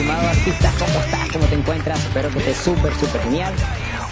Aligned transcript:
Estimado 0.00 0.28
artista, 0.28 0.72
¿cómo 0.78 1.00
estás? 1.00 1.28
¿Cómo 1.30 1.44
te 1.44 1.54
encuentras? 1.56 2.02
Espero 2.06 2.30
que 2.30 2.38
estés 2.38 2.56
súper, 2.56 2.94
súper 2.94 3.20
genial. 3.20 3.52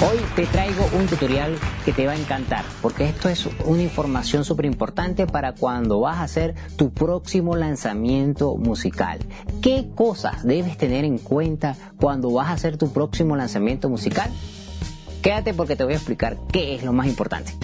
Hoy 0.02 0.19
te 0.37 0.45
traigo 0.45 0.87
un 0.92 1.06
tutorial 1.06 1.59
que 1.87 1.95
te 1.95 2.05
va 2.05 2.12
a 2.12 2.16
encantar, 2.16 2.62
porque 2.83 3.06
esto 3.06 3.30
es 3.30 3.48
una 3.65 3.83
información 3.83 4.45
súper 4.45 4.66
importante 4.66 5.27
para 5.27 5.55
cuando 5.55 6.01
vas 6.01 6.19
a 6.19 6.24
hacer 6.24 6.55
tu 6.77 6.93
próximo 6.93 7.56
lanzamiento 7.56 8.55
musical. 8.56 9.20
¿Qué 9.62 9.88
cosas 9.95 10.45
debes 10.45 10.77
tener 10.77 11.06
en 11.06 11.16
cuenta 11.16 11.74
cuando 11.96 12.30
vas 12.32 12.48
a 12.48 12.52
hacer 12.52 12.77
tu 12.77 12.93
próximo 12.93 13.34
lanzamiento 13.34 13.88
musical? 13.88 14.30
Quédate 15.23 15.55
porque 15.55 15.74
te 15.74 15.84
voy 15.84 15.95
a 15.95 15.96
explicar 15.96 16.37
qué 16.52 16.74
es 16.74 16.82
lo 16.82 16.93
más 16.93 17.07
importante. 17.07 17.55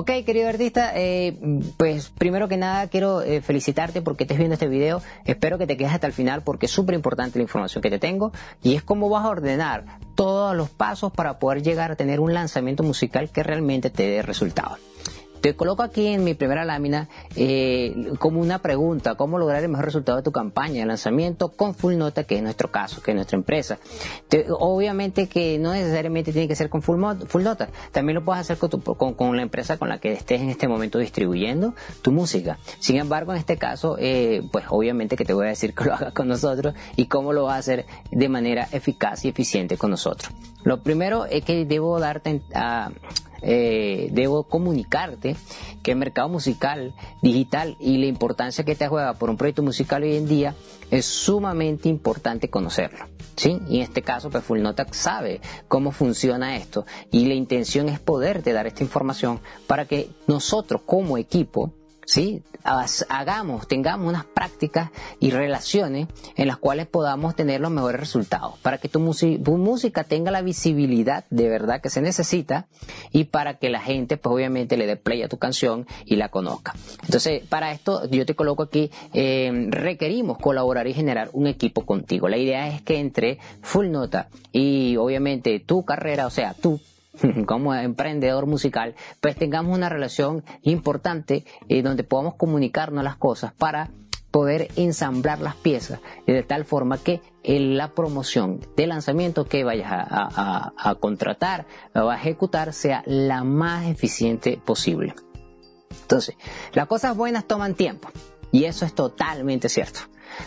Ok, 0.00 0.12
querido 0.24 0.48
artista, 0.48 0.92
eh, 0.94 1.36
pues 1.76 2.10
primero 2.10 2.46
que 2.46 2.56
nada 2.56 2.86
quiero 2.86 3.20
eh, 3.20 3.42
felicitarte 3.42 4.00
porque 4.00 4.22
estés 4.22 4.38
viendo 4.38 4.54
este 4.54 4.68
video. 4.68 5.02
Espero 5.24 5.58
que 5.58 5.66
te 5.66 5.76
quedes 5.76 5.92
hasta 5.92 6.06
el 6.06 6.12
final 6.12 6.42
porque 6.42 6.66
es 6.66 6.72
súper 6.72 6.94
importante 6.94 7.36
la 7.36 7.42
información 7.42 7.82
que 7.82 7.90
te 7.90 7.98
tengo 7.98 8.30
y 8.62 8.76
es 8.76 8.84
cómo 8.84 9.08
vas 9.08 9.24
a 9.24 9.28
ordenar 9.30 9.98
todos 10.14 10.54
los 10.54 10.70
pasos 10.70 11.10
para 11.10 11.40
poder 11.40 11.64
llegar 11.64 11.90
a 11.90 11.96
tener 11.96 12.20
un 12.20 12.32
lanzamiento 12.32 12.84
musical 12.84 13.30
que 13.30 13.42
realmente 13.42 13.90
te 13.90 14.04
dé 14.04 14.22
resultados. 14.22 14.78
Te 15.40 15.54
coloco 15.54 15.82
aquí 15.82 16.06
en 16.08 16.24
mi 16.24 16.34
primera 16.34 16.64
lámina 16.64 17.08
eh, 17.36 17.94
como 18.18 18.40
una 18.40 18.58
pregunta, 18.60 19.14
cómo 19.14 19.38
lograr 19.38 19.62
el 19.62 19.68
mejor 19.68 19.84
resultado 19.84 20.16
de 20.18 20.22
tu 20.24 20.32
campaña 20.32 20.80
de 20.80 20.86
lanzamiento 20.86 21.48
con 21.50 21.74
Full 21.74 21.96
Nota, 21.96 22.24
que 22.24 22.36
es 22.36 22.42
nuestro 22.42 22.70
caso, 22.70 23.00
que 23.02 23.12
es 23.12 23.14
nuestra 23.14 23.36
empresa. 23.36 23.78
Te- 24.28 24.46
obviamente 24.50 25.28
que 25.28 25.58
no 25.58 25.72
necesariamente 25.72 26.32
tiene 26.32 26.48
que 26.48 26.56
ser 26.56 26.68
con 26.68 26.82
Full, 26.82 26.98
Mo- 26.98 27.16
Full 27.26 27.42
Nota, 27.42 27.68
también 27.92 28.16
lo 28.16 28.24
puedes 28.24 28.40
hacer 28.40 28.58
con, 28.58 28.70
tu- 28.70 28.82
con- 28.82 29.14
con 29.14 29.36
la 29.36 29.42
empresa 29.42 29.76
con 29.78 29.88
la 29.88 29.98
que 29.98 30.12
estés 30.12 30.40
en 30.40 30.50
este 30.50 30.66
momento 30.68 30.98
distribuyendo 30.98 31.74
tu 32.02 32.10
música. 32.12 32.58
Sin 32.80 32.96
embargo, 32.96 33.32
en 33.32 33.38
este 33.38 33.56
caso, 33.56 33.96
eh, 33.98 34.42
pues 34.50 34.64
obviamente 34.68 35.16
que 35.16 35.24
te 35.24 35.32
voy 35.34 35.46
a 35.46 35.50
decir 35.50 35.74
que 35.74 35.84
lo 35.84 35.94
hagas 35.94 36.12
con 36.12 36.26
nosotros 36.28 36.74
y 36.96 37.06
cómo 37.06 37.32
lo 37.32 37.44
vas 37.44 37.54
a 37.54 37.58
hacer 37.58 37.86
de 38.10 38.28
manera 38.28 38.68
eficaz 38.72 39.24
y 39.24 39.28
eficiente 39.28 39.76
con 39.78 39.90
nosotros. 39.90 40.32
Lo 40.64 40.82
primero 40.82 41.24
es 41.26 41.44
que 41.44 41.64
debo 41.64 41.98
darte 42.00 42.42
a 42.54 42.90
eh, 43.42 44.08
debo 44.12 44.44
comunicarte 44.44 45.36
que 45.82 45.92
el 45.92 45.98
mercado 45.98 46.28
musical 46.28 46.94
digital 47.22 47.76
y 47.80 47.98
la 47.98 48.06
importancia 48.06 48.64
que 48.64 48.74
te 48.74 48.88
juega 48.88 49.14
por 49.14 49.30
un 49.30 49.36
proyecto 49.36 49.62
musical 49.62 50.02
hoy 50.02 50.16
en 50.16 50.28
día 50.28 50.54
es 50.90 51.06
sumamente 51.06 51.88
importante 51.88 52.48
conocerlo. 52.48 53.06
¿sí? 53.36 53.60
Y 53.68 53.76
en 53.76 53.82
este 53.82 54.02
caso, 54.02 54.30
pues 54.30 54.44
Full 54.44 54.60
Nota 54.60 54.86
sabe 54.90 55.40
cómo 55.68 55.92
funciona 55.92 56.56
esto 56.56 56.84
y 57.10 57.26
la 57.26 57.34
intención 57.34 57.88
es 57.88 58.00
poderte 58.00 58.52
dar 58.52 58.66
esta 58.66 58.82
información 58.82 59.40
para 59.66 59.86
que 59.86 60.10
nosotros 60.26 60.82
como 60.84 61.18
equipo 61.18 61.72
¿sí? 62.08 62.42
Hagamos, 63.08 63.68
tengamos 63.68 64.08
unas 64.08 64.24
prácticas 64.24 64.90
y 65.20 65.30
relaciones 65.30 66.08
en 66.36 66.48
las 66.48 66.56
cuales 66.56 66.86
podamos 66.86 67.36
tener 67.36 67.60
los 67.60 67.70
mejores 67.70 68.00
resultados, 68.00 68.58
para 68.62 68.78
que 68.78 68.88
tu, 68.88 69.14
tu 69.44 69.56
música 69.58 70.04
tenga 70.04 70.30
la 70.30 70.42
visibilidad 70.42 71.24
de 71.30 71.48
verdad 71.48 71.80
que 71.80 71.90
se 71.90 72.00
necesita 72.00 72.66
y 73.12 73.24
para 73.24 73.58
que 73.58 73.68
la 73.68 73.80
gente, 73.80 74.16
pues 74.16 74.34
obviamente 74.34 74.76
le 74.76 74.86
dé 74.86 74.96
play 74.96 75.22
a 75.22 75.28
tu 75.28 75.36
canción 75.36 75.86
y 76.06 76.16
la 76.16 76.30
conozca. 76.30 76.74
Entonces, 77.04 77.42
para 77.46 77.72
esto 77.72 78.08
yo 78.10 78.24
te 78.24 78.34
coloco 78.34 78.62
aquí, 78.62 78.90
eh, 79.12 79.66
requerimos 79.68 80.38
colaborar 80.38 80.86
y 80.86 80.94
generar 80.94 81.28
un 81.34 81.46
equipo 81.46 81.84
contigo. 81.84 82.28
La 82.28 82.38
idea 82.38 82.68
es 82.68 82.80
que 82.80 82.98
entre 82.98 83.38
Full 83.60 83.90
Nota 83.90 84.28
y 84.50 84.96
obviamente 84.96 85.60
tu 85.60 85.84
carrera, 85.84 86.26
o 86.26 86.30
sea, 86.30 86.54
tú 86.54 86.80
como 87.46 87.74
emprendedor 87.74 88.46
musical, 88.46 88.94
pues 89.20 89.36
tengamos 89.36 89.76
una 89.76 89.88
relación 89.88 90.44
importante 90.62 91.44
eh, 91.68 91.82
donde 91.82 92.04
podamos 92.04 92.34
comunicarnos 92.34 93.04
las 93.04 93.16
cosas 93.16 93.52
para 93.52 93.90
poder 94.30 94.68
ensamblar 94.76 95.40
las 95.40 95.54
piezas 95.56 96.00
de 96.26 96.42
tal 96.42 96.64
forma 96.66 96.98
que 96.98 97.22
en 97.42 97.78
la 97.78 97.88
promoción 97.92 98.60
de 98.76 98.86
lanzamiento 98.86 99.46
que 99.46 99.64
vayas 99.64 99.90
a- 99.90 100.72
a 100.76 100.94
contratar 100.96 101.66
o 101.94 102.10
a 102.10 102.16
ejecutar 102.16 102.74
sea 102.74 103.02
la 103.06 103.42
más 103.42 103.86
eficiente 103.86 104.60
posible. 104.62 105.14
Entonces, 106.02 106.36
las 106.74 106.86
cosas 106.86 107.16
buenas 107.16 107.46
toman 107.46 107.74
tiempo 107.74 108.10
y 108.52 108.64
eso 108.64 108.84
es 108.84 108.94
totalmente 108.94 109.68
cierto. 109.70 110.00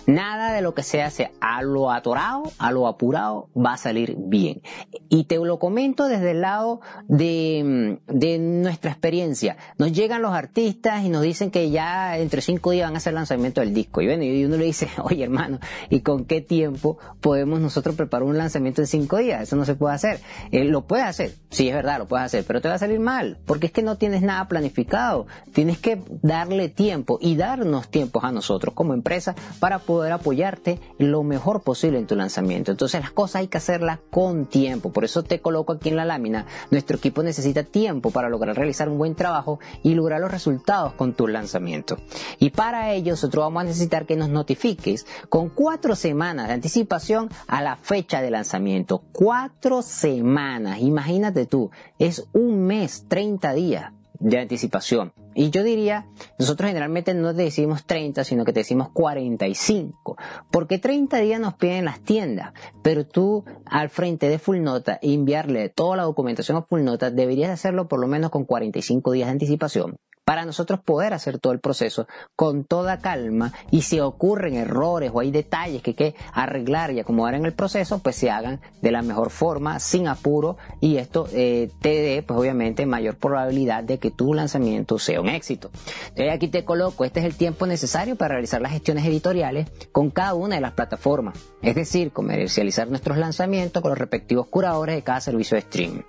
Nada 0.08 0.54
de 0.54 0.62
lo 0.62 0.74
que 0.74 0.84
se 0.84 1.02
hace 1.02 1.32
a 1.40 1.62
lo 1.62 1.92
atorado, 1.92 2.44
a 2.58 2.72
lo 2.72 2.88
apurado, 2.88 3.50
va 3.56 3.74
a 3.74 3.78
salir 3.78 4.16
bien. 4.18 4.62
Y 5.10 5.26
te 5.26 5.38
lo 5.38 5.60
comento 5.60 6.08
desde 6.08 6.32
el 6.32 6.42
lado 6.42 6.82
de, 7.08 8.00
mm, 8.08 8.18
de 8.18 8.40
nuestra 8.40 8.92
experiencia. 8.92 9.58
Nos 9.78 9.92
llegan 9.92 10.22
los 10.22 10.34
artistas 10.34 11.04
y 11.04 11.10
nos 11.10 11.22
dicen 11.22 11.52
que 11.52 11.70
ya 11.70 12.18
entre 12.18 12.42
cinco 12.42 12.72
días 12.72 12.88
van 12.88 12.96
a 12.96 12.98
hacer 12.98 13.14
lanzamiento 13.14 13.62
del 13.62 13.74
disco. 13.74 14.02
Y 14.02 14.08
bueno, 14.08 14.24
y 14.24 14.46
uno 14.46 14.58
le 14.58 14.66
dice, 14.66 14.88
oye 15.04 15.24
hermano, 15.24 15.60
¿y 15.90 16.02
con 16.02 16.26
qué 16.26 16.42
tiempo 16.42 16.98
podemos 17.20 17.60
nosotros 17.60 17.96
preparar 17.96 18.24
un 18.24 18.38
lanzamiento 18.38 18.82
en 18.82 18.88
cinco 18.88 19.18
días? 19.18 19.44
Eso 19.44 19.56
no 19.56 19.66
se 19.66 19.76
puede 19.76 19.96
hacer. 19.96 20.20
Eh, 20.52 20.64
lo 20.64 20.86
puedes 20.86 21.06
hacer, 21.06 21.34
sí 21.50 21.68
es 21.68 21.76
verdad, 21.76 22.00
lo 22.00 22.08
puedes 22.08 22.26
hacer, 22.26 22.44
pero 22.46 22.62
te 22.62 22.68
va 22.68 22.76
a 22.76 22.80
salir 22.80 23.00
mal, 23.00 23.38
porque 23.46 23.68
es 23.68 23.72
que 23.72 23.82
no 23.82 23.98
tienes 23.98 24.22
nada 24.22 24.48
planificado. 24.48 25.28
Tienes 25.54 25.80
que 25.80 26.02
darle 26.22 26.70
tiempo 26.70 27.18
y 27.22 27.36
darnos 27.36 27.90
tiempos 27.90 28.24
a 28.24 28.32
nosotros 28.32 28.74
como 28.74 28.94
empresa 28.94 29.36
para 29.60 29.80
poder 29.82 30.12
apoyarte 30.12 30.80
lo 30.98 31.24
mejor 31.24 31.62
posible 31.62 32.00
en 32.00 32.08
tu 32.08 32.16
lanzamiento. 32.16 32.72
Entonces 32.72 33.02
las 33.02 33.12
cosas 33.12 33.42
hay 33.42 33.48
que 33.48 33.58
hacerlas 33.58 34.00
con 34.10 34.46
tiempo. 34.46 34.92
Por 34.92 35.04
eso 35.04 35.24
te 35.24 35.40
coloco 35.40 35.74
aquí 35.74 35.90
en 35.90 35.96
la 35.96 36.06
lámina. 36.06 36.46
Nuestro 36.70 36.98
equipo 36.98 37.24
necesita 37.24 37.64
tiempo 37.64 38.12
para 38.12 38.30
lograr 38.30 38.56
realizar 38.56 38.90
un 38.90 38.98
buen 38.98 39.16
trabajo 39.16 39.60
y 39.84 39.94
lograr 39.94 40.22
los 40.22 40.32
resultados 40.32 40.94
con 40.94 41.14
tu 41.14 41.28
lanzamiento. 41.28 41.98
Y 42.40 42.52
para 42.52 42.94
ello 42.94 43.12
nosotros 43.12 43.44
vamos 43.44 43.62
a 43.62 43.66
necesitar 43.66 44.06
que 44.06 44.16
nos 44.16 44.30
notifiques 44.30 45.06
con 45.30 45.50
cuatro 45.50 45.96
semanas 45.96 46.48
de 46.48 46.54
anticipación 46.54 47.30
a 47.48 47.62
la 47.62 47.76
fecha 47.76 48.22
de 48.22 48.32
lanzamiento. 48.32 49.04
Cuatro 49.12 49.82
semanas. 49.82 50.80
Imagínate 50.80 51.46
tú. 51.46 51.72
Es 52.00 52.28
un 52.34 52.64
mes, 52.64 53.06
30 53.08 53.54
días 53.54 53.94
de 54.20 54.40
anticipación. 54.40 55.14
Y 55.34 55.50
yo 55.50 55.64
diría, 55.64 56.08
nosotros 56.38 56.68
generalmente 56.68 57.14
no 57.14 57.34
te 57.34 57.44
decimos 57.44 57.86
30, 57.86 58.24
sino 58.24 58.46
que 58.46 58.54
te 58.54 58.62
decimos 58.62 58.90
45, 58.90 60.18
porque 60.52 60.78
30 60.78 61.18
días 61.20 61.40
nos 61.40 61.54
piden 61.56 61.86
las 61.86 62.02
tiendas, 62.02 62.54
pero 62.82 63.06
tú 63.06 63.46
al 63.66 63.90
frente 63.90 64.28
de 64.30 64.40
Full 64.40 64.62
Nota 64.62 65.00
enviarle 65.02 65.70
toda 65.70 65.98
la 65.98 66.04
documentación 66.04 66.58
a 66.58 66.64
Full 66.64 66.84
Nota, 66.84 67.12
deberías 67.12 67.52
hacerlo 67.52 67.88
por 67.88 68.00
lo 68.00 68.08
menos 68.08 68.30
con 68.30 68.46
45 68.46 69.12
días 69.12 69.28
de 69.28 69.32
anticipación 69.32 69.98
para 70.26 70.46
nosotros 70.46 70.80
poder 70.80 71.14
hacer 71.14 71.40
todo 71.40 71.54
el 71.54 71.60
proceso 71.60 72.08
con 72.36 72.64
toda 72.64 73.00
calma 73.00 73.54
y 73.72 73.82
si 73.82 74.00
ocurren 74.00 74.56
errores 74.56 75.12
o 75.14 75.20
hay 75.20 75.32
detalles 75.32 75.82
que 75.82 75.92
hay 75.92 75.96
que 75.96 76.16
arreglar 76.34 76.92
y 76.92 77.00
acomodar 77.00 77.36
en 77.36 77.46
el 77.46 77.54
proceso, 77.54 78.00
pues 78.00 78.16
se 78.16 78.30
hagan 78.30 78.62
de 78.82 78.92
la 78.92 79.02
mejor 79.02 79.30
forma, 79.30 79.80
sin 79.80 80.08
apuro 80.08 80.58
y 80.80 80.98
esto 80.98 81.28
eh, 81.34 81.70
te 81.82 81.90
dé 81.90 82.24
pues 82.24 82.40
obviamente 82.40 82.86
mayor 82.86 83.18
probabilidad 83.18 83.84
de 83.84 83.98
que 83.98 84.12
tu 84.12 84.34
lanzamiento 84.34 85.00
sea 85.00 85.22
un 85.22 85.30
éxito. 85.30 85.72
Entonces 86.10 86.34
aquí 86.34 86.48
te 86.48 86.64
coloco, 86.66 87.04
este 87.04 87.20
es 87.20 87.26
el 87.26 87.36
tiempo 87.36 87.66
necesario 87.66 88.16
para 88.16 88.36
realizar 88.36 88.62
las 88.62 88.72
gestiones 88.72 89.06
editoriales 89.06 89.70
con 89.92 90.12
cada 90.12 90.34
una 90.34 90.56
de 90.56 90.62
las 90.62 90.74
plataformas, 90.74 91.38
es 91.62 91.76
decir, 91.76 92.12
comercializar 92.12 92.88
nuestros 92.88 93.18
lanzamientos 93.18 93.82
con 93.82 93.90
los 93.90 93.98
respectivos 93.98 94.48
curadores 94.48 94.96
de 94.96 95.04
cada 95.04 95.22
servicio 95.22 95.56
de 95.56 95.60
streaming. 95.60 96.02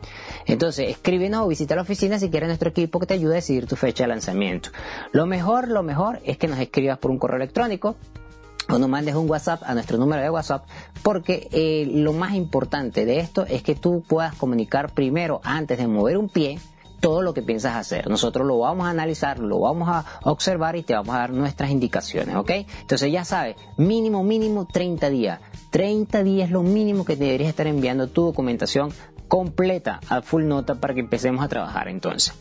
Entonces, 0.47 0.91
escríbenos 0.91 1.45
o 1.45 1.49
visita 1.49 1.75
la 1.75 1.83
oficina 1.83 2.19
si 2.19 2.31
quieres 2.31 2.49
nuestro 2.49 2.71
equipo 2.71 3.01
que 3.01 3.07
te 3.07 3.15
ayude 3.15 3.33
a 3.33 3.37
decidir 3.37 3.67
tu 3.67 3.77
fecha 3.77 4.02
lanzamiento. 4.07 4.71
Lo 5.13 5.27
mejor, 5.27 5.69
lo 5.69 5.83
mejor 5.83 6.21
es 6.25 6.39
que 6.39 6.49
nos 6.49 6.59
escribas 6.59 6.99
por 6.99 7.11
un 7.11 7.19
correo 7.19 7.37
electrónico 7.37 7.97
o 8.69 8.79
nos 8.79 8.89
mandes 8.89 9.15
un 9.15 9.29
WhatsApp 9.29 9.63
a 9.65 9.75
nuestro 9.75 9.99
número 9.99 10.23
de 10.23 10.31
WhatsApp 10.31 10.65
porque 11.03 11.49
eh, 11.53 11.89
lo 11.93 12.13
más 12.13 12.35
importante 12.35 13.05
de 13.05 13.19
esto 13.19 13.45
es 13.47 13.63
que 13.63 13.75
tú 13.75 14.03
puedas 14.07 14.35
comunicar 14.35 14.93
primero 14.93 15.41
antes 15.45 15.79
de 15.79 15.87
mover 15.87 16.17
un 16.17 16.29
pie 16.29 16.59
todo 17.03 17.21
lo 17.21 17.35
que 17.35 17.43
piensas 17.43 17.75
hacer. 17.75 18.09
Nosotros 18.09 18.47
lo 18.47 18.61
vamos 18.61 18.87
a 18.87 18.91
analizar, 18.91 19.41
lo 19.41 19.59
vamos 19.59 19.89
a 19.89 20.05
observar 20.23 20.77
y 20.77 20.85
te 20.85 20.95
vamos 20.95 21.15
a 21.17 21.19
dar 21.19 21.31
nuestras 21.31 21.71
indicaciones, 21.71 22.37
¿ok? 22.37 22.51
Entonces 22.81 23.11
ya 23.11 23.25
sabes, 23.25 23.57
mínimo, 23.77 24.23
mínimo 24.23 24.69
30 24.73 25.11
días. 25.11 25.41
30 25.71 26.23
días 26.23 26.51
lo 26.51 26.63
mínimo 26.63 27.05
que 27.05 27.17
deberías 27.17 27.51
estar 27.51 27.67
enviando 27.67 28.07
tu 28.07 28.23
documentación 28.23 28.93
completa 29.27 29.99
a 30.09 30.23
Full 30.23 30.45
Nota 30.45 30.77
para 30.77 30.95
que 30.95 31.01
empecemos 31.01 31.45
a 31.45 31.49
trabajar 31.49 31.89
entonces. 31.89 32.35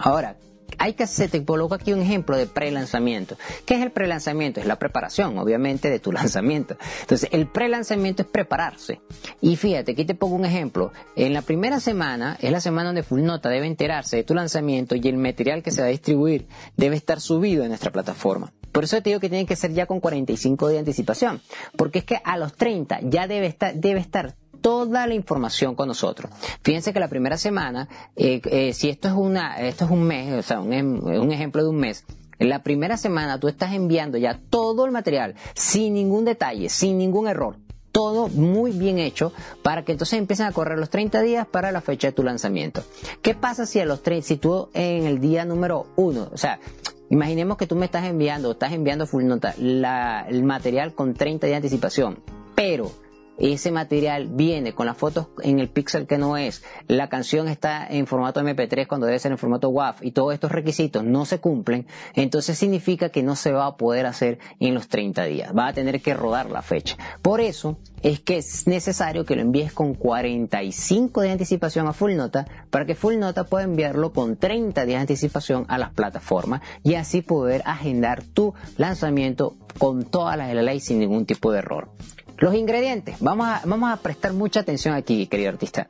Ahora, 0.00 0.36
hay 0.78 0.94
que 0.94 1.04
hacer, 1.04 1.30
te 1.30 1.44
coloco 1.44 1.74
aquí 1.74 1.92
un 1.92 2.00
ejemplo 2.00 2.36
de 2.36 2.46
pre-lanzamiento. 2.46 3.36
¿Qué 3.64 3.74
es 3.74 3.82
el 3.82 3.92
pre-lanzamiento? 3.92 4.60
Es 4.60 4.66
la 4.66 4.78
preparación, 4.78 5.38
obviamente, 5.38 5.90
de 5.90 5.98
tu 5.98 6.12
lanzamiento. 6.12 6.76
Entonces, 7.00 7.28
el 7.32 7.46
pre-lanzamiento 7.46 8.22
es 8.22 8.28
prepararse. 8.28 9.00
Y 9.40 9.56
fíjate, 9.56 9.92
aquí 9.92 10.04
te 10.04 10.14
pongo 10.14 10.36
un 10.36 10.44
ejemplo. 10.44 10.92
En 11.14 11.32
la 11.32 11.42
primera 11.42 11.80
semana, 11.80 12.36
es 12.40 12.50
la 12.50 12.60
semana 12.60 12.88
donde 12.88 13.02
Full 13.02 13.22
Nota 13.22 13.48
debe 13.48 13.66
enterarse 13.66 14.16
de 14.16 14.24
tu 14.24 14.34
lanzamiento 14.34 14.94
y 14.94 15.08
el 15.08 15.16
material 15.16 15.62
que 15.62 15.70
se 15.70 15.80
va 15.80 15.88
a 15.88 15.90
distribuir 15.90 16.46
debe 16.76 16.96
estar 16.96 17.20
subido 17.20 17.62
en 17.62 17.68
nuestra 17.68 17.92
plataforma. 17.92 18.52
Por 18.72 18.84
eso 18.84 19.00
te 19.00 19.08
digo 19.08 19.20
que 19.20 19.30
tiene 19.30 19.46
que 19.46 19.56
ser 19.56 19.72
ya 19.72 19.86
con 19.86 20.00
45 20.00 20.68
de 20.68 20.78
anticipación. 20.78 21.40
Porque 21.76 22.00
es 22.00 22.04
que 22.04 22.20
a 22.22 22.36
los 22.36 22.54
30 22.54 23.00
ya 23.04 23.26
debe 23.26 23.46
estar, 23.46 23.74
debe 23.74 24.00
estar 24.00 24.34
toda 24.66 25.06
la 25.06 25.14
información 25.14 25.76
con 25.76 25.86
nosotros. 25.86 26.28
Fíjense 26.64 26.92
que 26.92 26.98
la 26.98 27.06
primera 27.06 27.38
semana, 27.38 27.88
eh, 28.16 28.40
eh, 28.46 28.72
si 28.72 28.88
esto 28.88 29.06
es 29.06 29.14
una, 29.14 29.60
esto 29.60 29.84
es 29.84 29.92
un 29.92 30.02
mes, 30.02 30.32
o 30.32 30.42
sea, 30.42 30.58
un, 30.58 30.72
em, 30.72 31.04
un 31.04 31.30
ejemplo 31.30 31.62
de 31.62 31.68
un 31.68 31.76
mes, 31.76 32.04
en 32.40 32.48
la 32.48 32.64
primera 32.64 32.96
semana 32.96 33.38
tú 33.38 33.46
estás 33.46 33.74
enviando 33.74 34.18
ya 34.18 34.40
todo 34.50 34.84
el 34.84 34.90
material 34.90 35.36
sin 35.54 35.94
ningún 35.94 36.24
detalle, 36.24 36.68
sin 36.68 36.98
ningún 36.98 37.28
error. 37.28 37.58
Todo 37.92 38.26
muy 38.26 38.72
bien 38.72 38.98
hecho 38.98 39.32
para 39.62 39.84
que 39.84 39.92
entonces 39.92 40.18
empiecen 40.18 40.46
a 40.46 40.52
correr 40.52 40.80
los 40.80 40.90
30 40.90 41.20
días 41.20 41.46
para 41.46 41.70
la 41.70 41.80
fecha 41.80 42.08
de 42.08 42.12
tu 42.12 42.24
lanzamiento. 42.24 42.82
¿Qué 43.22 43.36
pasa 43.36 43.66
si 43.66 43.78
a 43.78 43.84
los 43.84 44.02
30, 44.02 44.26
si 44.26 44.36
tú 44.36 44.68
en 44.74 45.06
el 45.06 45.20
día 45.20 45.44
número 45.44 45.86
uno, 45.94 46.28
o 46.32 46.36
sea, 46.36 46.58
imaginemos 47.08 47.56
que 47.56 47.68
tú 47.68 47.76
me 47.76 47.86
estás 47.86 48.04
enviando, 48.04 48.50
estás 48.50 48.72
enviando 48.72 49.06
full 49.06 49.26
nota, 49.26 49.54
el 49.56 50.42
material 50.42 50.92
con 50.92 51.14
30 51.14 51.46
días 51.46 51.54
de 51.62 51.68
anticipación, 51.68 52.18
pero 52.56 53.05
ese 53.38 53.70
material 53.70 54.28
viene 54.28 54.74
con 54.74 54.86
las 54.86 54.96
fotos 54.96 55.28
en 55.42 55.58
el 55.58 55.68
pixel 55.68 56.06
que 56.06 56.18
no 56.18 56.36
es, 56.36 56.62
la 56.88 57.08
canción 57.08 57.48
está 57.48 57.86
en 57.86 58.06
formato 58.06 58.40
MP3 58.40 58.86
cuando 58.86 59.06
debe 59.06 59.18
ser 59.18 59.32
en 59.32 59.38
formato 59.38 59.68
WAV 59.68 59.96
y 60.02 60.12
todos 60.12 60.34
estos 60.34 60.52
requisitos 60.52 61.04
no 61.04 61.24
se 61.24 61.38
cumplen, 61.38 61.86
entonces 62.14 62.58
significa 62.58 63.10
que 63.10 63.22
no 63.22 63.36
se 63.36 63.52
va 63.52 63.66
a 63.66 63.76
poder 63.76 64.06
hacer 64.06 64.38
en 64.60 64.74
los 64.74 64.88
30 64.88 65.24
días, 65.24 65.52
va 65.56 65.68
a 65.68 65.72
tener 65.72 66.00
que 66.00 66.14
rodar 66.14 66.50
la 66.50 66.62
fecha. 66.62 66.96
Por 67.22 67.40
eso 67.40 67.78
es 68.02 68.20
que 68.20 68.38
es 68.38 68.66
necesario 68.66 69.24
que 69.24 69.36
lo 69.36 69.42
envíes 69.42 69.72
con 69.72 69.94
45 69.94 71.20
de 71.22 71.30
anticipación 71.30 71.88
a 71.88 71.92
Full 71.92 72.14
Nota 72.14 72.46
para 72.70 72.86
que 72.86 72.94
Full 72.94 73.18
Nota 73.18 73.44
pueda 73.44 73.64
enviarlo 73.64 74.12
con 74.12 74.36
30 74.36 74.84
días 74.84 74.98
de 74.98 75.00
anticipación 75.00 75.64
a 75.68 75.78
las 75.78 75.90
plataformas 75.90 76.62
y 76.82 76.94
así 76.94 77.22
poder 77.22 77.62
agendar 77.64 78.22
tu 78.22 78.54
lanzamiento 78.76 79.56
con 79.78 80.04
todas 80.04 80.36
las 80.36 80.48
de 80.48 80.54
la 80.54 80.62
ley 80.62 80.80
sin 80.80 80.98
ningún 80.98 81.26
tipo 81.26 81.52
de 81.52 81.58
error. 81.58 81.88
Los 82.38 82.54
ingredientes, 82.54 83.16
vamos 83.20 83.48
a, 83.48 83.96
prestar 83.96 84.32
mucha 84.32 84.60
atención 84.60 84.94
aquí, 84.94 85.26
querido 85.26 85.50
artista. 85.50 85.88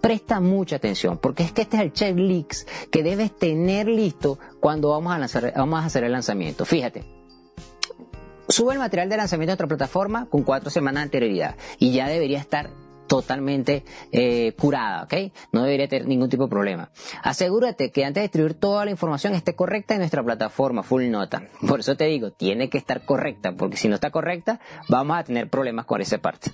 presta 0.00 0.40
mucha 0.40 0.76
atención, 0.76 1.18
porque 1.18 1.42
es 1.42 1.52
que 1.52 1.62
este 1.62 1.76
es 1.76 1.82
el 1.82 1.92
checklist 1.92 2.68
que 2.90 3.02
debes 3.02 3.36
tener 3.36 3.86
listo 3.86 4.38
cuando 4.58 4.90
vamos 4.90 5.12
a, 5.12 5.18
lanzar, 5.18 5.52
vamos 5.54 5.82
a 5.82 5.86
hacer 5.86 6.04
el 6.04 6.12
lanzamiento. 6.12 6.64
Fíjate, 6.64 7.04
sube 8.48 8.72
el 8.72 8.78
material 8.78 9.08
de 9.08 9.16
lanzamiento 9.18 9.50
a 9.50 9.54
nuestra 9.54 9.66
plataforma 9.66 10.26
con 10.26 10.44
cuatro 10.44 10.70
semanas 10.70 11.02
de 11.02 11.04
anterioridad 11.04 11.56
y 11.78 11.92
ya 11.92 12.08
debería 12.08 12.38
estar 12.38 12.70
totalmente 13.10 13.82
eh, 14.12 14.52
curada, 14.56 15.02
¿ok? 15.02 15.32
No 15.50 15.64
debería 15.64 15.88
tener 15.88 16.06
ningún 16.06 16.28
tipo 16.28 16.44
de 16.44 16.48
problema. 16.48 16.90
Asegúrate 17.24 17.90
que 17.90 18.04
antes 18.04 18.20
de 18.20 18.28
distribuir 18.28 18.54
toda 18.54 18.84
la 18.84 18.92
información 18.92 19.34
esté 19.34 19.56
correcta 19.56 19.94
en 19.94 19.98
nuestra 19.98 20.22
plataforma 20.22 20.84
Full 20.84 21.10
Nota. 21.10 21.42
Por 21.66 21.80
eso 21.80 21.96
te 21.96 22.04
digo, 22.04 22.30
tiene 22.30 22.70
que 22.70 22.78
estar 22.78 23.04
correcta, 23.04 23.50
porque 23.58 23.76
si 23.76 23.88
no 23.88 23.96
está 23.96 24.12
correcta, 24.12 24.60
vamos 24.88 25.18
a 25.18 25.24
tener 25.24 25.48
problemas 25.48 25.86
con 25.86 26.00
esa 26.00 26.18
parte. 26.18 26.52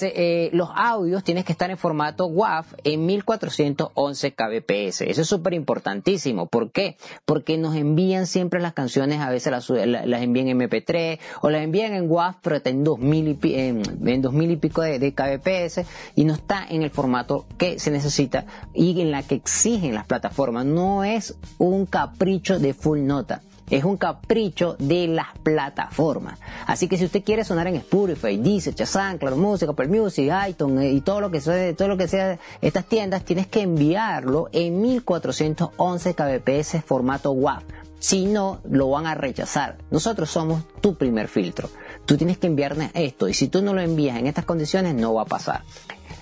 Eh, 0.00 0.48
los 0.54 0.70
audios 0.74 1.22
tienes 1.22 1.44
que 1.44 1.52
estar 1.52 1.70
en 1.70 1.76
formato 1.76 2.28
WAV 2.28 2.64
en 2.84 3.04
1411 3.04 4.32
kbps. 4.34 5.02
Eso 5.02 5.20
es 5.20 5.28
súper 5.28 5.52
importantísimo. 5.52 6.46
¿Por 6.46 6.72
qué? 6.72 6.96
Porque 7.26 7.58
nos 7.58 7.76
envían 7.76 8.26
siempre 8.26 8.58
las 8.60 8.72
canciones, 8.72 9.20
a 9.20 9.28
veces 9.28 9.52
las, 9.52 9.68
las 9.68 10.22
envían 10.22 10.48
en 10.48 10.60
MP3 10.60 11.18
o 11.42 11.50
las 11.50 11.62
envían 11.62 11.92
en 11.92 12.10
WAV, 12.10 12.36
pero 12.40 12.56
en 12.64 12.84
2000 12.84 13.38
y, 13.42 13.54
en, 13.56 13.82
en 14.08 14.22
2000 14.22 14.50
y 14.50 14.56
pico 14.56 14.80
de 14.80 15.12
kbps 15.12 15.89
y 16.14 16.24
no 16.24 16.34
está 16.34 16.66
en 16.68 16.82
el 16.82 16.90
formato 16.90 17.46
que 17.58 17.78
se 17.78 17.90
necesita 17.90 18.44
y 18.74 19.00
en 19.00 19.10
la 19.10 19.22
que 19.22 19.36
exigen 19.36 19.94
las 19.94 20.06
plataformas. 20.06 20.64
No 20.64 21.04
es 21.04 21.34
un 21.58 21.86
capricho 21.86 22.58
de 22.58 22.74
full 22.74 23.00
nota. 23.00 23.42
Es 23.70 23.84
un 23.84 23.96
capricho 23.96 24.74
de 24.80 25.06
las 25.06 25.28
plataformas. 25.44 26.40
Así 26.66 26.88
que 26.88 26.98
si 26.98 27.04
usted 27.04 27.22
quiere 27.22 27.44
sonar 27.44 27.68
en 27.68 27.76
Spotify, 27.76 28.36
Deezer, 28.36 28.74
Shazam, 28.74 29.18
Claro 29.18 29.36
Music, 29.36 29.68
Apple 29.68 29.86
Music, 29.86 30.28
iTunes 30.48 30.84
eh, 30.84 30.92
y 30.92 31.00
todo 31.02 31.20
lo 31.20 31.30
que 31.30 31.40
sea, 31.40 31.74
todo 31.76 31.86
lo 31.86 31.96
que 31.96 32.08
sea 32.08 32.38
estas 32.60 32.86
tiendas, 32.86 33.24
tienes 33.24 33.46
que 33.46 33.62
enviarlo 33.62 34.48
en 34.52 34.80
1411 34.80 36.14
kbps 36.14 36.84
formato 36.84 37.30
WAV. 37.30 37.62
Si 38.00 38.24
no, 38.24 38.60
lo 38.64 38.88
van 38.88 39.06
a 39.06 39.14
rechazar. 39.14 39.76
Nosotros 39.90 40.30
somos 40.30 40.64
tu 40.80 40.94
primer 40.94 41.28
filtro. 41.28 41.68
Tú 42.06 42.16
tienes 42.16 42.38
que 42.38 42.46
enviarme 42.46 42.90
esto 42.94 43.28
y 43.28 43.34
si 43.34 43.48
tú 43.48 43.60
no 43.62 43.74
lo 43.74 43.82
envías 43.82 44.16
en 44.18 44.26
estas 44.26 44.46
condiciones 44.46 44.94
no 44.94 45.14
va 45.14 45.22
a 45.22 45.26
pasar. 45.26 45.62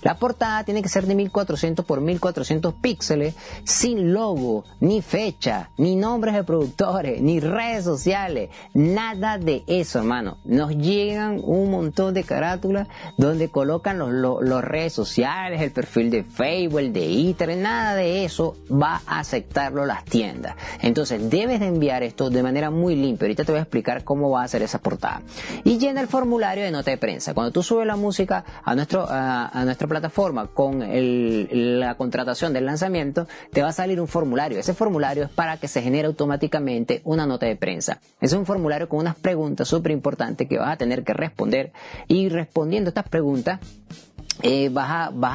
La 0.03 0.19
portada 0.19 0.65
tiene 0.65 0.83
que 0.83 0.89
ser 0.89 1.07
de 1.07 1.15
1400 1.15 1.85
por 1.85 2.01
1400 2.01 2.75
píxeles, 2.75 3.35
sin 3.65 4.13
logo, 4.13 4.65
ni 4.81 5.03
fecha, 5.03 5.71
ni 5.77 5.97
nombres 5.97 6.35
de 6.35 6.45
productores, 6.45 7.23
ni 7.23 7.41
redes 7.41 7.85
sociales, 7.85 8.51
nada 8.75 9.39
de 9.39 9.65
eso, 9.67 10.01
hermano. 10.01 10.39
Nos 10.45 10.77
llegan 10.77 11.41
un 11.43 11.71
montón 11.71 12.15
de 12.15 12.25
carátulas 12.25 12.89
donde 13.17 13.49
colocan 13.49 13.99
los, 13.99 14.65
redes 14.65 14.93
sociales, 14.93 15.63
el 15.63 15.71
perfil 15.71 16.11
de 16.11 16.25
Facebook, 16.25 16.81
el 16.81 16.93
de 16.93 17.29
Twitter, 17.29 17.57
nada 17.57 17.95
de 17.95 18.25
eso 18.25 18.57
va 18.71 19.03
a 19.07 19.21
aceptarlo 19.21 19.85
las 19.85 20.05
tiendas. 20.05 20.57
Entonces 20.81 21.29
debes 21.29 21.61
de 21.61 21.67
enviar 21.67 22.03
esto 22.03 22.31
de 22.31 22.43
manera 22.43 22.71
muy 22.71 22.97
limpia. 22.97 23.27
Ahorita 23.27 23.45
te 23.45 23.53
voy 23.53 23.59
a 23.59 23.63
explicar 23.63 24.05
cómo 24.05 24.31
va 24.31 24.43
a 24.43 24.45
hacer 24.45 24.63
esa 24.63 24.79
portada. 24.79 25.23
Y 25.65 25.79
llena 25.79 26.01
el 26.01 26.09
formulario 26.09 26.65
de 26.65 26.71
nota 26.71 26.91
de 26.91 26.97
prensa. 26.97 27.35
Cuando 27.35 27.53
tú 27.53 27.63
subes 27.63 27.87
la 27.87 27.97
música 27.97 28.45
a 28.65 28.75
nuestro, 28.75 29.07
a, 29.09 29.63
nuestra 29.65 29.88
plataforma 29.89 30.47
con 30.49 30.81
la 30.81 31.95
contratación 31.97 32.53
del 32.53 32.67
lanzamiento, 32.67 33.27
te 33.53 33.63
va 33.63 33.69
a 33.69 33.73
salir 33.73 34.01
un 34.01 34.09
formulario. 34.09 34.59
Ese 34.59 34.75
formulario 34.75 35.25
es 35.25 35.31
para 35.31 35.57
que 35.57 35.69
se 35.69 35.83
genere 35.83 36.07
automáticamente 36.07 37.01
una 37.05 37.27
nota 37.27 37.47
de 37.47 37.57
prensa. 37.57 38.01
Es 38.21 38.33
un 38.33 38.47
formulario 38.47 38.89
con 38.89 39.01
unas 39.01 39.17
preguntas 39.17 39.69
súper 39.69 39.93
importantes 39.93 40.49
que 40.49 40.59
vas 40.59 40.73
a 40.73 40.77
tener 40.77 41.05
que 41.05 41.15
responder 41.15 41.73
y 42.07 42.29
respondiendo 42.29 42.89
estas 42.89 43.09
preguntas 43.09 43.61
eh, 44.43 44.69
vas, 44.69 44.91
a, 44.91 45.11
vas 45.13 45.35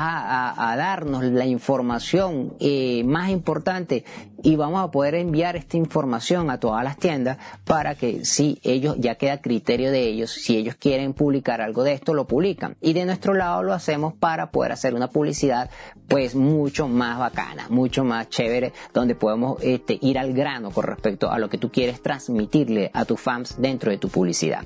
a, 0.58 0.76
darnos 0.78 1.24
la 1.24 1.46
información 1.46 2.54
eh, 2.60 3.04
más 3.06 3.30
importante 3.30 4.06
y 4.42 4.56
vamos 4.56 4.82
a 4.84 4.92
poder 4.92 5.16
enviar 5.16 5.56
esta 5.56 5.77
información 5.77 6.50
a 6.50 6.60
todas 6.60 6.84
las 6.84 6.98
tiendas 6.98 7.38
para 7.66 7.96
que 7.96 8.25
si 8.25 8.60
ellos 8.63 8.96
ya 9.00 9.16
queda 9.16 9.42
criterio 9.42 9.92
de 9.92 10.08
ellos, 10.08 10.32
si 10.32 10.58
ellos 10.58 10.75
quieren 10.75 11.13
publicar 11.13 11.62
algo 11.62 11.84
de 11.84 11.94
esto, 11.94 12.13
lo 12.13 12.27
publican. 12.27 12.75
Y 12.82 12.94
de 12.94 13.06
nuestro 13.06 13.34
lado 13.34 13.63
lo 13.63 13.74
hacemos 13.74 14.13
para 14.13 14.51
poder 14.51 14.72
hacer 14.74 14.94
una 14.94 15.10
publicidad 15.10 15.70
pues 16.08 16.36
mucho 16.36 16.88
más 16.88 17.20
bacana, 17.20 17.68
mucho 17.70 18.04
más 18.04 18.30
chévere, 18.30 18.74
donde 18.94 19.16
podemos 19.16 19.62
este, 19.62 19.98
ir 20.01 20.20
al 20.20 20.34
grano 20.34 20.72
con 20.72 20.84
respecto 20.84 21.32
a 21.32 21.39
lo 21.39 21.50
que 21.50 21.58
tú 21.58 21.72
quieres 21.72 22.01
transmitirle 22.01 22.92
a 22.94 23.06
tus 23.06 23.20
fans 23.20 23.56
dentro 23.58 23.92
de 23.92 23.98
tu 23.98 24.10
publicidad. 24.10 24.66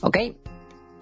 ¿Ok? 0.00 0.18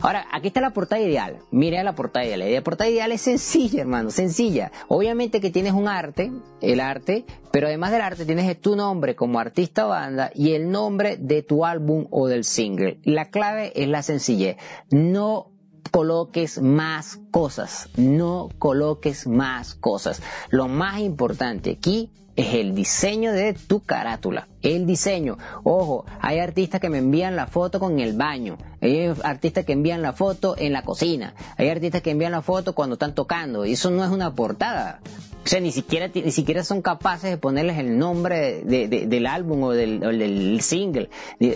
Ahora, 0.02 0.26
aquí 0.32 0.48
está 0.48 0.60
la 0.60 0.72
portada 0.72 1.00
ideal. 1.00 1.38
Mire 1.52 1.82
la 1.84 1.94
portada 1.94 2.26
ideal. 2.26 2.52
La 2.52 2.62
portada 2.62 2.90
ideal 2.90 3.12
es 3.12 3.20
sencilla, 3.20 3.82
hermano, 3.82 4.10
sencilla. 4.10 4.72
Obviamente 4.88 5.40
que 5.40 5.50
tienes 5.50 5.74
un 5.74 5.86
arte, 5.86 6.32
el 6.60 6.80
arte, 6.80 7.24
pero 7.52 7.68
además 7.68 7.92
del 7.92 8.00
arte 8.00 8.26
tienes 8.26 8.60
tu 8.60 8.74
nombre 8.74 9.14
como 9.14 9.38
artista 9.38 9.86
o 9.86 9.90
banda 9.90 10.32
y 10.34 10.54
el 10.54 10.72
nombre 10.72 11.16
de 11.18 11.42
tu 11.42 11.64
álbum 11.64 12.08
o 12.10 12.26
del 12.26 12.42
single. 12.42 12.98
La 13.04 13.30
clave 13.30 13.72
es 13.80 13.86
la 13.86 14.02
sencillez. 14.02 14.56
No 14.90 15.52
coloques 15.92 16.60
más 16.60 17.20
cosas, 17.30 17.88
no 17.96 18.48
coloques 18.58 19.28
más 19.28 19.76
cosas. 19.76 20.20
Lo 20.50 20.66
más 20.66 20.98
importante 20.98 21.70
aquí 21.70 22.10
es 22.36 22.54
el 22.54 22.74
diseño 22.74 23.32
de 23.32 23.54
tu 23.54 23.80
carátula. 23.80 24.48
El 24.62 24.86
diseño. 24.86 25.38
Ojo, 25.64 26.06
hay 26.20 26.38
artistas 26.38 26.80
que 26.80 26.88
me 26.88 26.98
envían 26.98 27.36
la 27.36 27.46
foto 27.46 27.78
con 27.78 28.00
el 28.00 28.16
baño. 28.16 28.56
Hay 28.80 29.12
artistas 29.22 29.64
que 29.64 29.72
envían 29.72 30.02
la 30.02 30.12
foto 30.12 30.54
en 30.58 30.72
la 30.72 30.82
cocina. 30.82 31.34
Hay 31.56 31.68
artistas 31.68 32.02
que 32.02 32.10
envían 32.10 32.32
la 32.32 32.42
foto 32.42 32.74
cuando 32.74 32.94
están 32.94 33.14
tocando. 33.14 33.66
Y 33.66 33.72
eso 33.72 33.90
no 33.90 34.04
es 34.04 34.10
una 34.10 34.34
portada. 34.34 35.00
O 35.44 35.48
sea, 35.48 35.60
ni 35.60 35.72
siquiera, 35.72 36.08
ni 36.14 36.30
siquiera 36.30 36.62
son 36.62 36.82
capaces 36.82 37.30
de 37.30 37.36
ponerles 37.36 37.78
el 37.78 37.98
nombre 37.98 38.62
del 38.62 39.26
álbum 39.26 39.64
o 39.64 39.70
del, 39.72 40.60
single. 40.60 41.10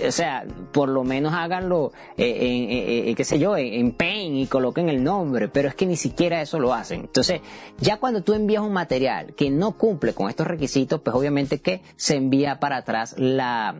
O 0.07 0.11
sea, 0.11 0.45
por 0.73 0.88
lo 0.88 1.05
menos 1.05 1.33
háganlo 1.35 1.93
eh, 2.16 2.37
en, 2.40 2.71
eh, 2.71 3.11
eh, 3.11 3.14
qué 3.14 3.25
sé 3.25 3.38
yo, 3.38 3.57
en, 3.57 3.93
Paint 3.93 4.37
y 4.37 4.47
coloquen 4.47 4.88
el 4.88 5.05
nombre, 5.05 5.49
pero 5.49 5.69
es 5.69 5.75
que 5.75 5.87
ni 5.87 5.97
siquiera 5.97 6.43
eso 6.43 6.59
lo 6.59 6.75
hacen. 6.75 7.02
Entonces, 7.02 7.40
ya 7.78 7.99
cuando 7.99 8.23
tú 8.23 8.35
envías 8.35 8.62
un 8.62 8.73
material 8.73 9.35
que 9.35 9.50
no 9.50 9.73
cumple 9.73 10.14
con 10.14 10.28
estos 10.28 10.47
requisitos, 10.47 11.00
pues 11.00 11.14
obviamente 11.14 11.61
que 11.61 11.83
se 11.97 12.16
envía 12.16 12.59
para 12.59 12.78
atrás 12.78 13.14
la 13.19 13.76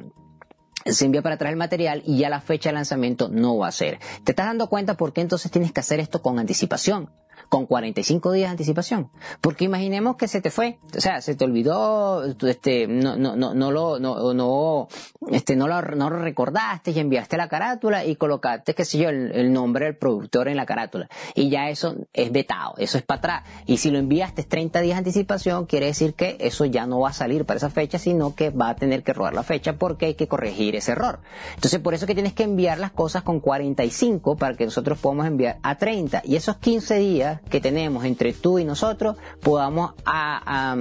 se 0.85 1.05
envía 1.05 1.21
para 1.21 1.35
atrás 1.35 1.51
el 1.51 1.57
material 1.57 2.03
y 2.07 2.19
ya 2.19 2.31
la 2.31 2.41
fecha 2.41 2.69
de 2.69 2.75
lanzamiento 2.75 3.29
no 3.29 3.59
va 3.59 3.69
a 3.69 3.73
ser. 3.73 3.99
¿Te 4.23 4.33
estás 4.33 4.47
dando 4.47 4.69
cuenta 4.69 4.97
por 4.97 5.13
qué 5.13 5.21
entonces 5.21 5.51
tienes 5.51 5.73
que 5.73 5.81
hacer 5.81 5.99
esto 5.99 6.23
con 6.23 6.39
anticipación? 6.39 7.11
Con 7.49 7.67
45 7.67 8.33
días 8.33 8.49
de 8.49 8.53
anticipación. 8.53 9.11
Porque 9.41 9.65
imaginemos 9.65 10.17
que 10.17 10.29
se 10.29 10.41
te 10.41 10.51
fue, 10.51 10.79
o 10.97 11.01
sea, 11.01 11.21
se 11.21 11.35
te 11.35 11.45
olvidó, 11.45 12.25
este, 12.25 12.87
no, 12.87 13.17
no, 13.17 13.37
no, 13.37 13.55
no 13.55 13.71
lo, 13.71 13.99
no, 13.99 14.35
no, 14.35 14.89
este, 15.31 15.57
no 15.57 15.69
lo, 15.69 15.81
no 15.83 16.11
lo 16.11 16.19
recordaste 16.19 16.91
y 16.91 16.99
enviaste 16.99 17.37
la 17.37 17.49
carátula 17.49 18.05
y 18.05 18.17
colocaste, 18.17 18.75
qué 18.75 18.85
sé 18.85 18.99
yo, 18.99 19.09
el, 19.09 19.53
nombre 19.53 19.87
del 19.87 19.97
productor 19.97 20.49
en 20.49 20.57
la 20.57 20.67
carátula. 20.67 21.09
Y 21.35 21.49
ya 21.49 21.69
eso 21.69 21.97
es 22.13 22.33
vetado, 22.33 22.75
eso 22.79 22.99
es 22.99 23.05
para 23.05 23.19
atrás. 23.19 23.45
Y 23.67 23.79
si 23.79 23.91
lo 23.91 23.99
enviaste 23.99 24.43
30 24.43 24.81
días 24.81 24.97
de 24.97 24.99
anticipación, 24.99 25.67
quiere 25.67 25.87
decir 25.87 26.15
que 26.15 26.37
eso 26.41 26.65
ya 26.65 26.87
no 26.87 27.01
va 27.01 27.11
a 27.11 27.13
salir 27.13 27.45
para 27.45 27.59
esa 27.59 27.71
fecha, 27.71 27.99
sino 27.99 28.35
que 28.35 28.51
va 28.51 28.71
a 28.71 28.77
tener 28.77 29.03
que 29.03 29.13
robar 29.13 29.35
la 29.35 29.43
fecha 29.43 29.75
porque 29.75 30.07
hay 30.07 30.15
que 30.15 30.29
corregir 30.29 30.77
ese 30.77 30.93
error. 30.93 31.21
Entonces, 31.55 31.81
por 31.81 31.95
eso 31.95 32.07
que 32.07 32.15
tienes 32.15 32.35
que 32.35 32.43
enviar 32.43 32.79
las 32.79 32.93
cosas 32.93 33.23
con 33.23 33.41
45 33.41 34.37
para 34.37 34.57
que 34.57 34.65
nosotros 34.65 34.99
podamos 34.99 35.27
enviar 35.27 35.59
a 35.63 35.77
30. 35.77 36.23
Y 36.25 36.37
esos 36.37 36.57
15 36.57 36.99
días 36.99 37.36
que 37.49 37.61
tenemos 37.61 38.05
entre 38.05 38.33
tú 38.33 38.59
y 38.59 38.65
nosotros 38.65 39.17
podamos 39.41 39.95
a, 40.05 40.77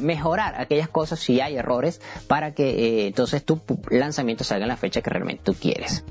mejorar 0.00 0.54
aquellas 0.58 0.88
cosas 0.88 1.20
si 1.20 1.40
hay 1.40 1.56
errores 1.56 2.00
para 2.26 2.54
que 2.54 2.70
eh, 2.70 3.06
entonces 3.08 3.44
tu 3.44 3.60
lanzamiento 3.90 4.42
salga 4.42 4.64
en 4.64 4.68
la 4.68 4.76
fecha 4.76 5.02
que 5.02 5.10
realmente 5.10 5.42
tú 5.44 5.54
quieres. 5.54 6.02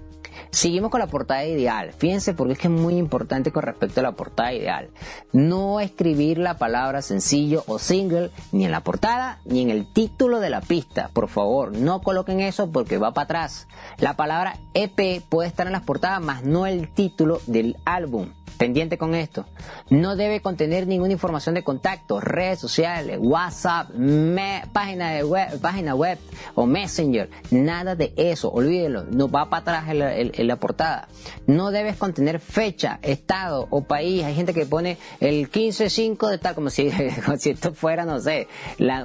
Seguimos 0.52 0.90
con 0.90 1.00
la 1.00 1.08
portada 1.08 1.46
ideal. 1.46 1.94
Fíjense 1.98 2.34
porque 2.34 2.54
es 2.54 2.60
que 2.60 2.68
es 2.68 2.74
muy 2.74 2.96
importante 2.96 3.52
con 3.52 3.64
respecto 3.64 4.00
a 4.00 4.04
la 4.04 4.14
portada 4.14 4.52
ideal. 4.54 4.90
No 5.32 5.80
escribir 5.80 6.40
la 6.40 6.58
palabra 6.58 7.02
sencillo 7.02 7.64
o 7.68 7.78
single 7.78 8.32
ni 8.52 8.66
en 8.66 8.72
la 8.72 8.82
portada 8.82 9.40
ni 9.46 9.62
en 9.62 9.70
el 9.70 9.86
título 9.92 10.40
de 10.40 10.50
la 10.50 10.62
pista. 10.62 11.10
Por 11.14 11.30
favor, 11.30 11.78
no 11.78 12.02
coloquen 12.02 12.40
eso 12.40 12.72
porque 12.72 12.98
va 12.98 13.14
para 13.14 13.26
atrás. 13.26 13.68
La 14.00 14.16
palabra 14.16 14.58
EP 14.74 15.22
puede 15.30 15.48
estar 15.48 15.68
en 15.68 15.74
las 15.74 15.84
portadas, 15.84 16.22
más 16.22 16.44
no 16.44 16.66
el 16.66 16.90
título 16.94 17.42
del 17.46 17.78
álbum. 17.86 18.30
Pendiente 18.60 18.98
con 18.98 19.16
esto. 19.16 19.46
No 19.90 20.18
debe 20.18 20.42
contener 20.42 20.86
ninguna 20.86 21.14
información 21.14 21.56
de 21.56 21.64
contacto, 21.64 22.20
redes 22.20 22.60
sociales, 22.60 23.18
WhatsApp, 23.22 23.90
página, 24.74 25.12
de 25.12 25.24
web, 25.24 25.62
página 25.62 25.96
web 25.96 26.20
o 26.56 26.66
Messenger. 26.66 27.30
Nada 27.52 27.96
de 27.96 28.14
eso. 28.18 28.52
Olvídelo. 28.52 29.06
No 29.06 29.30
va 29.30 29.50
para 29.50 29.80
atrás 29.80 29.88
en 30.40 30.48
la, 30.48 30.56
portada. 30.56 31.08
No 31.48 31.72
debes 31.72 31.96
contener 31.96 32.40
fecha, 32.40 33.00
estado 33.02 33.68
o 33.70 33.84
país. 33.84 34.24
Hay 34.24 34.36
gente 34.36 34.54
que 34.54 34.66
pone 34.66 34.98
el 35.20 35.52
15-5 35.52 36.30
de 36.30 36.38
tal, 36.38 36.56
como 36.56 36.70
si, 36.70 36.88
esto 36.88 37.74
fuera, 37.74 38.06
no 38.06 38.20
sé, 38.20 38.48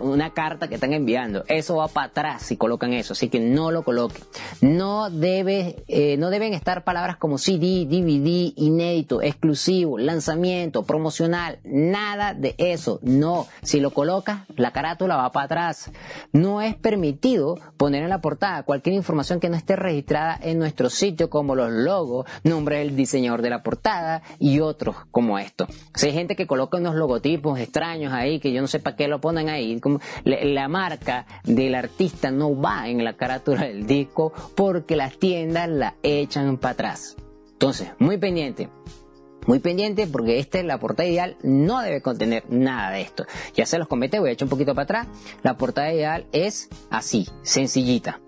una 0.03 0.33
carta 0.33 0.69
que 0.69 0.77
están 0.77 0.93
enviando. 0.93 1.45
Eso 1.49 1.77
va 1.77 1.89
para 1.89 2.09
atrás 2.09 2.43
si 2.43 2.57
colocan 2.57 2.93
eso. 2.93 3.13
Así 3.13 3.29
que 3.29 3.41
no 3.41 3.71
lo 3.71 3.83
coloquen. 3.85 4.23
No, 4.61 5.11
debe, 5.11 5.85
eh, 5.89 6.17
no 6.17 6.31
deben 6.31 6.55
estar 6.55 6.85
palabras 6.85 7.17
como 7.17 7.39
CD, 7.39 7.87
DVD, 7.87 8.53
inédito, 8.57 9.23
exclusivo, 9.23 9.99
lanzamiento, 9.99 10.85
promocional, 10.85 11.59
nada 11.65 12.35
de 12.35 12.55
eso. 12.59 12.99
No, 13.03 13.47
si 13.63 13.81
lo 13.81 13.91
colocas, 13.91 14.41
la 14.57 14.73
carátula 14.73 15.17
va 15.17 15.33
para 15.33 15.47
atrás. 15.47 15.91
No 16.33 16.61
es 16.61 16.75
permitido 16.75 17.59
poner 17.77 18.03
en 18.03 18.11
la 18.11 18.21
portada 18.21 18.63
cualquier 18.63 18.95
información 18.95 19.41
que 19.41 19.49
no 19.49 19.57
esté 19.57 19.77
registrada 19.77 20.39
en 20.41 20.59
nuestro 20.59 20.91
sitio, 20.91 21.24
como 21.31 21.55
los 21.55 21.71
logos, 21.71 22.27
nombre 22.43 22.79
del 22.79 22.97
diseñador 22.97 23.43
de 23.43 23.51
la 23.51 23.63
portada 23.63 24.23
y 24.39 24.61
otros 24.61 24.97
como 25.11 25.39
esto. 25.39 25.67
Si 25.95 26.07
hay 26.07 26.13
gente 26.13 26.37
que 26.37 26.47
coloca 26.47 26.79
unos 26.79 26.95
logotipos 26.95 27.59
extraños 27.59 28.13
ahí, 28.13 28.41
que 28.41 28.53
yo 28.53 28.61
no 28.61 28.67
sé 28.67 28.81
para 28.81 28.97
qué 28.97 29.09
lo 29.09 29.21
ponen 29.21 29.49
ahí, 29.49 29.81
como 29.81 30.01
la 30.25 30.69
marca 30.69 31.27
del 31.45 31.75
artista 31.75 32.31
no 32.31 32.59
va 32.59 32.89
en 32.89 33.05
la 33.05 33.17
carátula 33.17 33.67
del 33.67 33.87
disco 33.87 34.33
porque 34.55 34.97
las 34.97 35.19
tiendas 35.19 35.69
la 35.69 35.95
echan 36.03 36.57
para 36.59 36.73
atrás. 36.73 37.17
Entonces, 37.53 37.91
muy 37.99 38.19
pendiente. 38.19 38.69
Muy 39.47 39.59
pendiente 39.59 40.07
porque 40.07 40.39
esta 40.39 40.59
es 40.59 40.65
la 40.65 40.79
portada 40.79 41.09
ideal, 41.09 41.37
no 41.43 41.81
debe 41.81 42.01
contener 42.01 42.45
nada 42.49 42.91
de 42.93 43.03
esto. 43.03 43.27
Ya 43.55 43.67
se 43.67 43.79
los 43.79 43.89
comenté, 43.89 44.19
voy 44.19 44.31
a 44.31 44.33
echar 44.33 44.47
un 44.47 44.51
poquito 44.51 44.75
para 44.75 44.85
atrás. 44.85 45.07
La 45.43 45.57
portada 45.57 45.93
ideal 45.93 46.27
es 46.33 46.69
así, 46.91 47.29
sencillita. 47.43 48.21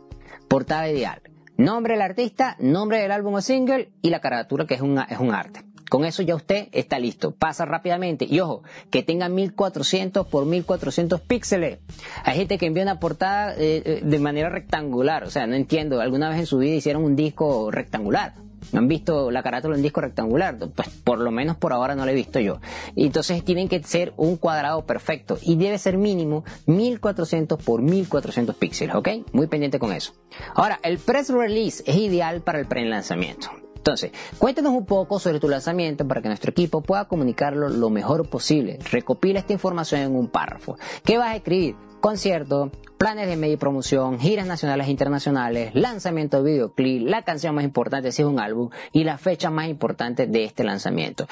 Portada 0.49 0.89
ideal. 0.91 1.23
Nombre 1.59 1.95
del 1.95 2.03
artista, 2.03 2.57
nombre 2.59 3.01
del 3.01 3.13
álbum 3.13 3.35
o 3.35 3.41
single 3.41 3.91
y 4.03 4.11
la 4.11 4.21
carátula 4.21 4.67
que 4.67 4.75
es, 4.75 4.81
es 4.81 5.19
un 5.19 5.35
arte. 5.35 5.63
Con 5.89 6.05
eso 6.05 6.23
ya 6.23 6.35
usted 6.35 6.69
está 6.73 6.99
listo. 6.99 7.31
Pasa 7.31 7.65
rápidamente. 7.65 8.27
Y 8.29 8.41
ojo, 8.41 8.63
que 8.91 9.03
tenga 9.03 9.29
1400 9.29 10.27
por 10.27 10.45
1400 10.45 11.21
píxeles. 11.21 11.79
Hay 12.25 12.37
gente 12.37 12.59
que 12.59 12.67
envía 12.67 12.83
una 12.83 12.99
portada 12.99 13.55
eh, 13.55 13.83
eh, 13.85 14.01
de 14.03 14.19
manera 14.19 14.49
rectangular. 14.49 15.25
O 15.25 15.31
sea, 15.31 15.47
no 15.47 15.55
entiendo. 15.55 16.01
Alguna 16.01 16.29
vez 16.29 16.41
en 16.41 16.47
su 16.47 16.59
vida 16.59 16.75
hicieron 16.75 17.05
un 17.05 17.15
disco 17.15 17.71
rectangular 17.71 18.35
han 18.73 18.89
visto 18.89 19.31
la 19.31 19.43
carátula 19.43 19.77
en 19.77 19.83
disco 19.83 20.01
rectangular? 20.01 20.57
Pues 20.75 20.89
por 21.05 21.19
lo 21.19 21.31
menos 21.31 21.57
por 21.57 21.73
ahora 21.73 21.95
no 21.95 22.05
lo 22.05 22.11
he 22.11 22.15
visto 22.15 22.41
yo. 22.41 22.61
Entonces 22.95 23.45
tienen 23.45 23.69
que 23.69 23.83
ser 23.83 24.13
un 24.17 24.37
cuadrado 24.37 24.85
perfecto 24.87 25.39
y 25.43 25.57
debe 25.57 25.79
ser 25.79 25.99
mínimo 25.99 26.45
1400 26.67 27.63
por 27.63 27.83
1400 27.83 28.55
píxeles, 28.57 28.95
¿ok? 28.95 29.09
Muy 29.33 29.47
pendiente 29.47 29.79
con 29.79 29.93
eso. 29.93 30.13
Ahora, 30.55 30.79
el 30.83 30.99
press 30.99 31.31
release 31.31 31.83
es 31.87 31.97
ideal 31.97 32.43
para 32.43 32.59
el 32.59 32.67
pre-lanzamiento. 32.67 33.51
Entonces, 33.77 34.11
cuéntanos 34.39 34.73
un 34.73 34.85
poco 34.85 35.21
sobre 35.21 35.39
tu 35.39 35.49
lanzamiento 35.49 36.09
para 36.09 36.21
que 36.21 36.27
nuestro 36.27 36.51
equipo 36.51 36.83
pueda 36.83 37.05
comunicarlo 37.05 37.69
lo 37.69 37.89
mejor 37.89 38.29
posible. 38.29 38.81
Recopila 38.91 39.39
esta 39.39 39.53
información 39.53 40.01
en 40.01 40.17
un 40.17 40.27
párrafo. 40.27 40.77
¿Qué 41.05 41.19
vas 41.19 41.29
a 41.29 41.37
escribir? 41.37 41.77
Conciertos, 42.07 42.71
planes 42.99 43.27
de 43.27 43.37
medio 43.37 43.59
promoción, 43.59 44.21
giras 44.21 44.47
nacionales 44.47 44.87
e 44.87 44.93
internacionales, 44.93 45.75
lanzamiento 45.75 46.41
de 46.41 46.53
videoclip, 46.53 47.09
la 47.09 47.23
canción 47.23 47.53
más 47.53 47.65
importante 47.65 48.13
si 48.13 48.23
es 48.23 48.29
un 48.29 48.39
álbum 48.39 48.71
y 48.93 49.03
la 49.03 49.19
fecha 49.19 49.51
más 49.51 49.67
importante 49.67 50.29
de 50.29 50.45
este 50.45 50.63
lanzamiento. 50.63 51.27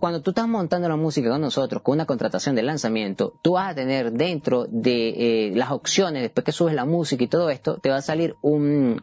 Cuando 0.00 0.22
tú 0.22 0.30
estás 0.32 0.48
montando 0.48 0.88
la 0.88 0.96
música 0.96 1.30
con 1.30 1.40
nosotros, 1.40 1.82
con 1.82 1.94
una 1.94 2.04
contratación 2.04 2.56
de 2.56 2.64
lanzamiento, 2.64 3.34
tú 3.42 3.52
vas 3.52 3.70
a 3.70 3.74
tener 3.76 4.10
dentro 4.10 4.66
de 4.68 5.50
eh, 5.50 5.52
las 5.54 5.70
opciones, 5.70 6.22
después 6.22 6.44
que 6.44 6.50
subes 6.50 6.74
la 6.74 6.84
música 6.84 7.22
y 7.22 7.28
todo 7.28 7.48
esto, 7.48 7.78
te 7.78 7.90
va 7.90 7.98
a 7.98 8.02
salir 8.02 8.34
un 8.42 9.00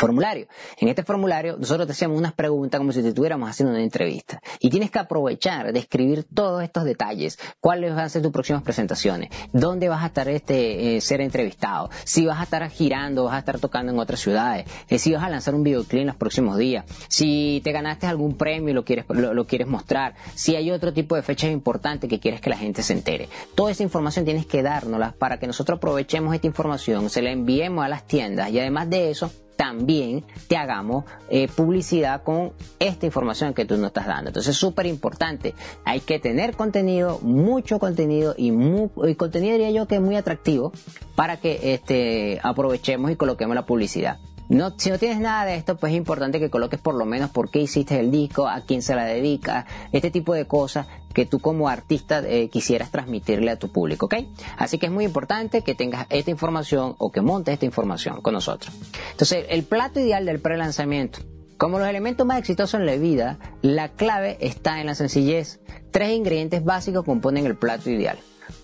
formulario. 0.00 0.46
En 0.78 0.88
este 0.88 1.02
formulario 1.02 1.58
nosotros 1.58 1.86
te 1.86 1.92
hacíamos 1.92 2.16
unas 2.16 2.32
preguntas 2.32 2.78
como 2.78 2.90
si 2.90 3.02
te 3.02 3.08
estuviéramos 3.08 3.50
haciendo 3.50 3.74
una 3.74 3.82
entrevista. 3.82 4.40
Y 4.58 4.70
tienes 4.70 4.90
que 4.90 4.98
aprovechar 4.98 5.74
de 5.74 5.78
escribir 5.78 6.24
todos 6.24 6.62
estos 6.62 6.84
detalles. 6.84 7.38
¿Cuáles 7.60 7.94
van 7.94 8.06
a 8.06 8.08
ser 8.08 8.22
tus 8.22 8.32
próximas 8.32 8.62
presentaciones? 8.62 9.28
¿Dónde 9.52 9.90
vas 9.90 10.02
a 10.02 10.06
estar 10.06 10.26
este, 10.28 10.96
eh, 10.96 11.00
ser 11.02 11.20
entrevistado? 11.20 11.90
Si 12.04 12.24
vas 12.24 12.40
a 12.40 12.44
estar 12.44 12.68
girando, 12.70 13.24
vas 13.24 13.34
a 13.34 13.38
estar 13.40 13.58
tocando 13.58 13.92
en 13.92 13.98
otras 13.98 14.20
ciudades. 14.20 14.66
Eh, 14.88 14.98
si 14.98 15.12
vas 15.12 15.22
a 15.22 15.28
lanzar 15.28 15.54
un 15.54 15.62
videoclip 15.62 16.00
en 16.00 16.06
los 16.06 16.16
próximos 16.16 16.56
días. 16.56 16.86
Si 17.08 17.60
te 17.62 17.70
ganaste 17.70 18.06
algún 18.06 18.38
premio 18.38 18.70
y 18.70 18.72
lo 18.72 18.86
quieres, 18.86 19.04
lo, 19.08 19.46
quieres 19.46 19.68
mostrar. 19.68 20.14
Si 20.34 20.56
hay 20.56 20.70
otro 20.70 20.94
tipo 20.94 21.14
de 21.14 21.22
fechas 21.22 21.50
importantes 21.50 22.08
que 22.08 22.18
quieres 22.18 22.40
que 22.40 22.48
la 22.48 22.56
gente 22.56 22.82
se 22.82 22.94
entere. 22.94 23.28
Toda 23.54 23.70
esa 23.70 23.82
información 23.82 24.24
tienes 24.24 24.46
que 24.46 24.62
dárnosla 24.62 25.12
para 25.18 25.38
que 25.38 25.46
nosotros 25.46 25.76
aprovechemos 25.76 26.34
esta 26.34 26.46
información, 26.46 27.10
se 27.10 27.20
la 27.20 27.30
enviemos 27.30 27.84
a 27.84 27.88
las 27.88 28.06
tiendas 28.06 28.50
y 28.50 28.58
además 28.58 28.88
de 28.88 29.10
eso 29.10 29.30
también 29.60 30.24
te 30.48 30.56
hagamos 30.56 31.04
eh, 31.28 31.46
publicidad 31.54 32.22
con 32.22 32.54
esta 32.78 33.04
información 33.04 33.52
que 33.52 33.66
tú 33.66 33.76
nos 33.76 33.88
estás 33.88 34.06
dando. 34.06 34.30
Entonces 34.30 34.54
es 34.54 34.56
súper 34.56 34.86
importante. 34.86 35.54
Hay 35.84 36.00
que 36.00 36.18
tener 36.18 36.56
contenido, 36.56 37.18
mucho 37.20 37.78
contenido 37.78 38.34
y, 38.38 38.54
y, 38.54 39.14
contenido 39.16 39.52
diría 39.52 39.70
yo 39.70 39.86
que 39.86 39.96
es 39.96 40.00
muy 40.00 40.16
atractivo 40.16 40.72
para 41.14 41.36
que 41.40 41.74
este, 41.74 42.40
aprovechemos 42.42 43.10
y 43.10 43.16
coloquemos 43.16 43.54
la 43.54 43.66
publicidad. 43.66 44.18
No, 44.50 44.74
si 44.76 44.90
no 44.90 44.98
tienes 44.98 45.20
nada 45.20 45.44
de 45.44 45.54
esto, 45.54 45.76
pues 45.76 45.92
es 45.92 45.96
importante 45.96 46.40
que 46.40 46.50
coloques 46.50 46.80
por 46.80 46.96
lo 46.96 47.06
menos 47.06 47.30
por 47.30 47.52
qué 47.52 47.60
hiciste 47.60 48.00
el 48.00 48.10
disco, 48.10 48.48
a 48.48 48.62
quién 48.62 48.82
se 48.82 48.96
la 48.96 49.04
dedica, 49.04 49.64
este 49.92 50.10
tipo 50.10 50.34
de 50.34 50.48
cosas 50.48 50.88
que 51.14 51.24
tú 51.24 51.38
como 51.38 51.68
artista 51.68 52.20
eh, 52.26 52.48
quisieras 52.48 52.90
transmitirle 52.90 53.52
a 53.52 53.60
tu 53.60 53.70
público, 53.70 54.06
¿ok? 54.06 54.14
Así 54.56 54.78
que 54.78 54.86
es 54.86 54.92
muy 54.92 55.04
importante 55.04 55.62
que 55.62 55.76
tengas 55.76 56.08
esta 56.10 56.32
información 56.32 56.96
o 56.98 57.12
que 57.12 57.20
montes 57.20 57.54
esta 57.54 57.64
información 57.64 58.22
con 58.22 58.34
nosotros. 58.34 58.74
Entonces, 59.12 59.46
el 59.50 59.62
plato 59.62 60.00
ideal 60.00 60.26
del 60.26 60.40
pre-lanzamiento. 60.40 61.20
Como 61.56 61.78
los 61.78 61.86
elementos 61.86 62.26
más 62.26 62.38
exitosos 62.38 62.80
en 62.80 62.86
la 62.86 62.96
vida, 62.96 63.38
la 63.62 63.90
clave 63.90 64.36
está 64.40 64.80
en 64.80 64.86
la 64.86 64.96
sencillez. 64.96 65.60
Tres 65.92 66.10
ingredientes 66.10 66.64
básicos 66.64 67.04
componen 67.04 67.46
el 67.46 67.54
plato 67.54 67.88
ideal. 67.88 68.18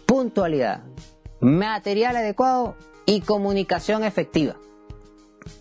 Puntualidad, 0.05 0.83
material 1.41 2.17
adecuado 2.17 2.75
y 3.05 3.21
comunicación 3.21 4.03
efectiva. 4.03 4.57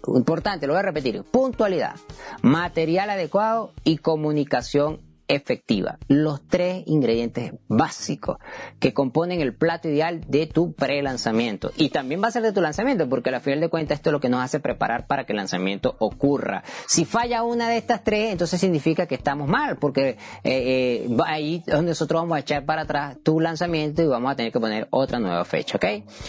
Importante, 0.07 0.67
lo 0.67 0.73
voy 0.73 0.79
a 0.79 0.83
repetir. 0.83 1.23
Puntualidad, 1.23 1.95
material 2.41 3.09
adecuado 3.09 3.73
y 3.83 3.97
comunicación 3.97 4.99
efectiva. 5.27 5.97
Los 6.07 6.47
tres 6.47 6.83
ingredientes 6.85 7.53
básicos 7.67 8.37
que 8.79 8.93
componen 8.93 9.41
el 9.41 9.55
plato 9.55 9.89
ideal 9.89 10.21
de 10.27 10.47
tu 10.47 10.73
pre-lanzamiento. 10.73 11.71
Y 11.77 11.89
también 11.89 12.21
va 12.23 12.27
a 12.27 12.31
ser 12.31 12.43
de 12.43 12.51
tu 12.51 12.61
lanzamiento, 12.61 13.09
porque 13.09 13.29
al 13.29 13.41
final 13.41 13.59
de 13.59 13.69
cuentas 13.69 13.97
esto 13.97 14.09
es 14.09 14.13
lo 14.13 14.19
que 14.19 14.29
nos 14.29 14.43
hace 14.43 14.59
preparar 14.59 15.07
para 15.07 15.25
que 15.25 15.33
el 15.33 15.37
lanzamiento 15.37 15.95
ocurra. 15.99 16.63
Si 16.87 17.05
falla 17.05 17.43
una 17.43 17.69
de 17.69 17.77
estas 17.77 18.03
tres, 18.03 18.31
entonces 18.31 18.59
significa 18.59 19.07
que 19.07 19.15
estamos 19.15 19.47
mal, 19.47 19.77
porque 19.77 20.09
eh, 20.09 20.17
eh, 20.43 21.17
ahí 21.25 21.63
es 21.65 21.73
donde 21.73 21.89
nosotros 21.89 22.21
vamos 22.21 22.37
a 22.37 22.39
echar 22.39 22.65
para 22.65 22.83
atrás 22.83 23.17
tu 23.23 23.39
lanzamiento 23.39 24.01
y 24.01 24.07
vamos 24.07 24.31
a 24.31 24.35
tener 24.35 24.51
que 24.51 24.59
poner 24.59 24.87
otra 24.91 25.19
nueva 25.19 25.43
fecha, 25.45 25.77
¿ok? 25.77 25.85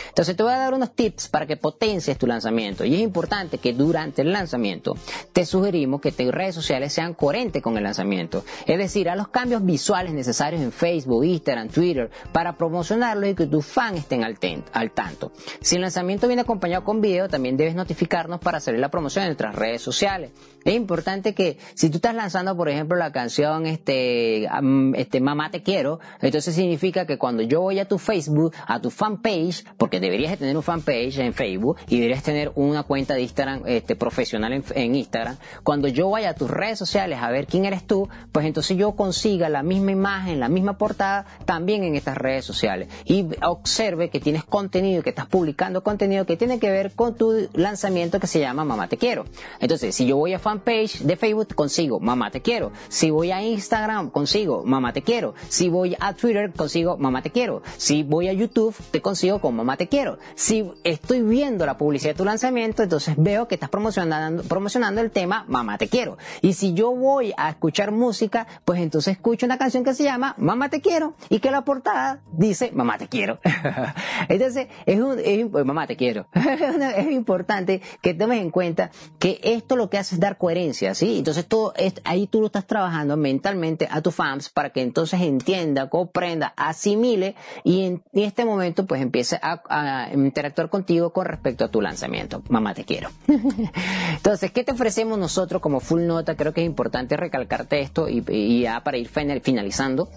Entonces 0.08 0.36
te 0.36 0.42
voy 0.42 0.52
a 0.52 0.58
dar 0.58 0.74
unos 0.74 0.94
tips 0.94 1.28
para 1.28 1.46
que 1.46 1.56
potencies 1.56 2.18
tu 2.18 2.26
lanzamiento. 2.26 2.84
Y 2.84 2.94
es 2.94 3.00
importante 3.00 3.58
que 3.58 3.72
durante 3.72 4.22
el 4.22 4.32
lanzamiento 4.32 4.96
te 5.32 5.44
sugerimos 5.44 6.00
que 6.00 6.12
tus 6.12 6.28
redes 6.28 6.54
sociales 6.54 6.92
sean 6.92 7.14
coherentes 7.14 7.62
con 7.62 7.76
el 7.76 7.84
lanzamiento. 7.84 8.44
Es 8.66 8.78
decir, 8.78 8.85
a 9.10 9.16
los 9.16 9.28
cambios 9.28 9.64
visuales 9.64 10.12
necesarios 10.12 10.62
en 10.62 10.72
Facebook, 10.72 11.24
Instagram, 11.24 11.68
Twitter, 11.68 12.10
para 12.32 12.52
promocionarlo 12.56 13.26
y 13.26 13.34
que 13.34 13.46
tus 13.46 13.66
fans 13.66 13.98
estén 14.00 14.24
al, 14.24 14.38
al 14.72 14.90
tanto. 14.92 15.32
Si 15.60 15.76
el 15.76 15.82
lanzamiento 15.82 16.26
viene 16.26 16.42
acompañado 16.42 16.84
con 16.84 17.00
video, 17.00 17.28
también 17.28 17.56
debes 17.56 17.74
notificarnos 17.74 18.40
para 18.40 18.58
hacer 18.58 18.78
la 18.78 18.90
promoción 18.90 19.24
en 19.24 19.28
nuestras 19.30 19.54
redes 19.54 19.82
sociales. 19.82 20.30
Es 20.66 20.74
importante 20.74 21.32
que 21.32 21.58
si 21.74 21.90
tú 21.90 21.98
estás 21.98 22.14
lanzando, 22.14 22.56
por 22.56 22.68
ejemplo, 22.68 22.96
la 22.98 23.12
canción 23.12 23.66
este, 23.66 24.48
este 24.96 25.20
Mamá 25.20 25.50
Te 25.52 25.62
Quiero, 25.62 26.00
entonces 26.20 26.56
significa 26.56 27.06
que 27.06 27.18
cuando 27.18 27.44
yo 27.44 27.60
voy 27.60 27.78
a 27.78 27.86
tu 27.86 27.98
Facebook, 27.98 28.52
a 28.66 28.80
tu 28.80 28.90
fanpage, 28.90 29.64
porque 29.76 30.00
deberías 30.00 30.32
de 30.32 30.38
tener 30.38 30.56
un 30.56 30.64
fanpage 30.64 31.18
en 31.18 31.32
Facebook 31.32 31.76
y 31.86 31.98
deberías 31.98 32.24
tener 32.24 32.50
una 32.56 32.82
cuenta 32.82 33.14
de 33.14 33.22
Instagram 33.22 33.62
este, 33.66 33.94
profesional 33.94 34.52
en, 34.52 34.64
en 34.74 34.96
Instagram, 34.96 35.36
cuando 35.62 35.86
yo 35.86 36.10
vaya 36.10 36.30
a 36.30 36.34
tus 36.34 36.50
redes 36.50 36.80
sociales 36.80 37.20
a 37.22 37.30
ver 37.30 37.46
quién 37.46 37.64
eres 37.64 37.86
tú, 37.86 38.08
pues 38.32 38.44
entonces 38.44 38.76
yo 38.76 38.96
consiga 38.96 39.48
la 39.48 39.62
misma 39.62 39.92
imagen, 39.92 40.40
la 40.40 40.48
misma 40.48 40.78
portada 40.78 41.26
también 41.44 41.84
en 41.84 41.94
estas 41.94 42.18
redes 42.18 42.44
sociales 42.44 42.88
y 43.04 43.24
observe 43.42 44.10
que 44.10 44.18
tienes 44.18 44.42
contenido, 44.42 45.04
que 45.04 45.10
estás 45.10 45.26
publicando 45.26 45.84
contenido 45.84 46.26
que 46.26 46.36
tiene 46.36 46.58
que 46.58 46.70
ver 46.70 46.90
con 46.92 47.14
tu 47.14 47.48
lanzamiento 47.54 48.18
que 48.18 48.26
se 48.26 48.40
llama 48.40 48.64
Mamá 48.64 48.88
Te 48.88 48.96
Quiero. 48.96 49.26
Entonces, 49.60 49.94
si 49.94 50.06
yo 50.06 50.16
voy 50.16 50.34
a 50.34 50.40
fanpage 50.56 51.00
de 51.00 51.16
Facebook, 51.16 51.54
consigo 51.54 52.00
Mamá 52.00 52.30
Te 52.30 52.40
Quiero. 52.40 52.72
Si 52.88 53.10
voy 53.10 53.30
a 53.30 53.42
Instagram, 53.42 54.10
consigo 54.10 54.64
Mamá 54.64 54.92
Te 54.92 55.02
Quiero. 55.02 55.34
Si 55.48 55.68
voy 55.68 55.96
a 56.00 56.14
Twitter, 56.14 56.52
consigo 56.52 56.96
Mamá 56.96 57.22
Te 57.22 57.30
Quiero. 57.30 57.62
Si 57.76 58.02
voy 58.02 58.28
a 58.28 58.32
YouTube, 58.32 58.74
te 58.90 59.00
consigo 59.00 59.40
con 59.40 59.54
Mamá 59.54 59.76
Te 59.76 59.88
Quiero. 59.88 60.18
Si 60.34 60.70
estoy 60.84 61.22
viendo 61.22 61.66
la 61.66 61.78
publicidad 61.78 62.12
de 62.12 62.18
tu 62.18 62.24
lanzamiento, 62.24 62.82
entonces 62.82 63.14
veo 63.18 63.48
que 63.48 63.54
estás 63.56 63.70
promocionando, 63.70 64.42
promocionando 64.44 65.00
el 65.00 65.10
tema 65.10 65.44
Mamá 65.48 65.78
Te 65.78 65.88
Quiero. 65.88 66.16
Y 66.42 66.54
si 66.54 66.74
yo 66.74 66.94
voy 66.94 67.32
a 67.36 67.50
escuchar 67.50 67.92
música, 67.92 68.46
pues 68.64 68.80
entonces 68.80 69.14
escucho 69.14 69.46
una 69.46 69.58
canción 69.58 69.84
que 69.84 69.94
se 69.94 70.04
llama 70.04 70.34
Mamá 70.38 70.70
Te 70.70 70.80
Quiero 70.80 71.14
y 71.28 71.40
que 71.40 71.50
la 71.50 71.64
portada 71.64 72.20
dice 72.32 72.70
Mamá 72.72 72.98
Te 72.98 73.08
Quiero. 73.08 73.38
entonces, 74.28 74.68
es 74.86 75.00
un, 75.00 75.18
es, 75.18 75.46
pues, 75.50 75.64
Mamá 75.64 75.86
Te 75.86 75.96
Quiero. 75.96 76.26
es 76.96 77.10
importante 77.10 77.82
que 78.00 78.14
tomes 78.14 78.40
en 78.40 78.50
cuenta 78.50 78.90
que 79.18 79.40
esto 79.42 79.76
lo 79.76 79.90
que 79.90 79.98
hace 79.98 80.14
es 80.14 80.20
dar 80.20 80.38
coherencia, 80.46 80.94
¿sí? 80.94 81.18
Entonces 81.18 81.44
todo 81.46 81.74
ahí 82.04 82.28
tú 82.28 82.38
lo 82.40 82.46
estás 82.46 82.68
trabajando 82.68 83.16
mentalmente 83.16 83.88
a 83.90 84.00
tus 84.00 84.14
fans 84.14 84.48
para 84.48 84.70
que 84.70 84.80
entonces 84.80 85.20
entienda, 85.20 85.90
comprenda, 85.90 86.54
asimile 86.56 87.34
y 87.64 87.82
en, 87.82 88.04
este 88.12 88.44
momento 88.44 88.86
pues 88.86 89.02
empiece 89.02 89.40
a, 89.42 90.08
interactuar 90.14 90.70
contigo 90.70 91.10
con 91.10 91.26
respecto 91.26 91.64
a 91.64 91.68
tu 91.68 91.80
lanzamiento. 91.80 92.44
Mamá 92.48 92.74
te 92.74 92.84
quiero. 92.84 93.10
entonces, 94.12 94.52
¿qué 94.52 94.62
te 94.62 94.70
ofrecemos 94.70 95.18
nosotros 95.18 95.60
como 95.60 95.80
full 95.80 96.06
nota? 96.06 96.36
Creo 96.36 96.52
que 96.52 96.60
es 96.60 96.66
importante 96.66 97.16
recalcarte 97.16 97.80
esto 97.80 98.08
y, 98.08 98.24
y 98.28 98.62
ya 98.62 98.84
para 98.84 98.98
ir 98.98 99.08
finalizando. 99.08 100.08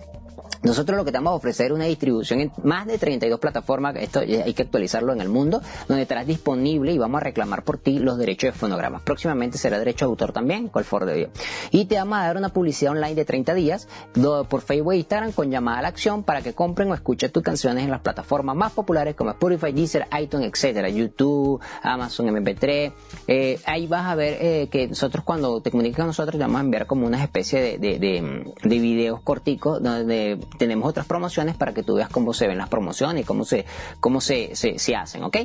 Nosotros 0.61 0.97
lo 0.97 1.05
que 1.05 1.11
te 1.11 1.17
vamos 1.17 1.31
a 1.31 1.35
ofrecer 1.35 1.67
es 1.67 1.71
una 1.71 1.85
distribución 1.85 2.41
en 2.41 2.51
más 2.63 2.85
de 2.85 2.97
32 2.97 3.39
plataformas, 3.39 3.95
esto 3.95 4.19
hay 4.19 4.53
que 4.53 4.63
actualizarlo 4.63 5.13
en 5.13 5.21
el 5.21 5.29
mundo, 5.29 5.61
donde 5.87 6.01
estarás 6.01 6.27
disponible 6.27 6.91
y 6.91 6.97
vamos 6.97 7.21
a 7.21 7.23
reclamar 7.23 7.63
por 7.63 7.77
ti 7.77 7.99
los 7.99 8.17
derechos 8.17 8.53
de 8.53 8.59
fonogramas. 8.59 9.01
Próximamente 9.03 9.57
será 9.57 9.79
derecho 9.79 10.05
de 10.05 10.09
autor 10.09 10.33
también, 10.33 10.67
con 10.67 10.83
for 10.83 11.05
de 11.05 11.15
Dios. 11.15 11.29
Y 11.71 11.85
te 11.85 11.95
vamos 11.95 12.17
a 12.19 12.23
dar 12.23 12.37
una 12.37 12.49
publicidad 12.49 12.91
online 12.91 13.15
de 13.15 13.25
30 13.25 13.53
días 13.53 13.87
por 14.49 14.61
Facebook 14.61 14.93
e 14.93 14.97
Instagram 14.97 15.31
con 15.31 15.49
llamada 15.49 15.79
a 15.79 15.81
la 15.83 15.87
acción 15.87 16.23
para 16.23 16.41
que 16.41 16.53
compren 16.53 16.91
o 16.91 16.93
escuchen 16.93 17.31
tus 17.31 17.43
canciones 17.43 17.85
en 17.85 17.91
las 17.91 18.01
plataformas 18.01 18.55
más 18.55 18.73
populares 18.73 19.15
como 19.15 19.31
Spotify, 19.31 19.71
Deezer, 19.71 20.07
iTunes, 20.19 20.49
etcétera, 20.49 20.89
YouTube, 20.89 21.61
Amazon 21.83 22.27
MP3. 22.27 22.91
Eh, 23.27 23.59
ahí 23.65 23.87
vas 23.87 24.07
a 24.07 24.15
ver 24.15 24.37
eh, 24.41 24.67
que 24.69 24.87
nosotros 24.87 25.23
cuando 25.23 25.61
te 25.61 25.71
comunicas 25.71 25.97
con 25.97 26.07
nosotros 26.07 26.33
te 26.33 26.39
vamos 26.39 26.57
a 26.57 26.63
enviar 26.63 26.85
como 26.85 27.07
una 27.07 27.23
especie 27.23 27.61
de, 27.61 27.77
de, 27.77 27.99
de, 27.99 28.53
de 28.61 28.79
videos 28.79 29.21
corticos 29.21 29.81
donde 29.81 30.37
tenemos 30.57 30.89
otras 30.89 31.05
promociones 31.05 31.55
para 31.55 31.73
que 31.73 31.83
tú 31.83 31.95
veas 31.95 32.09
cómo 32.09 32.33
se 32.33 32.47
ven 32.47 32.57
las 32.57 32.69
promociones 32.69 33.23
y 33.23 33.25
cómo 33.25 33.45
se, 33.45 33.65
cómo 33.99 34.21
se, 34.21 34.55
se, 34.55 34.95
hacen, 34.95 35.23
¿ok? 35.23 35.37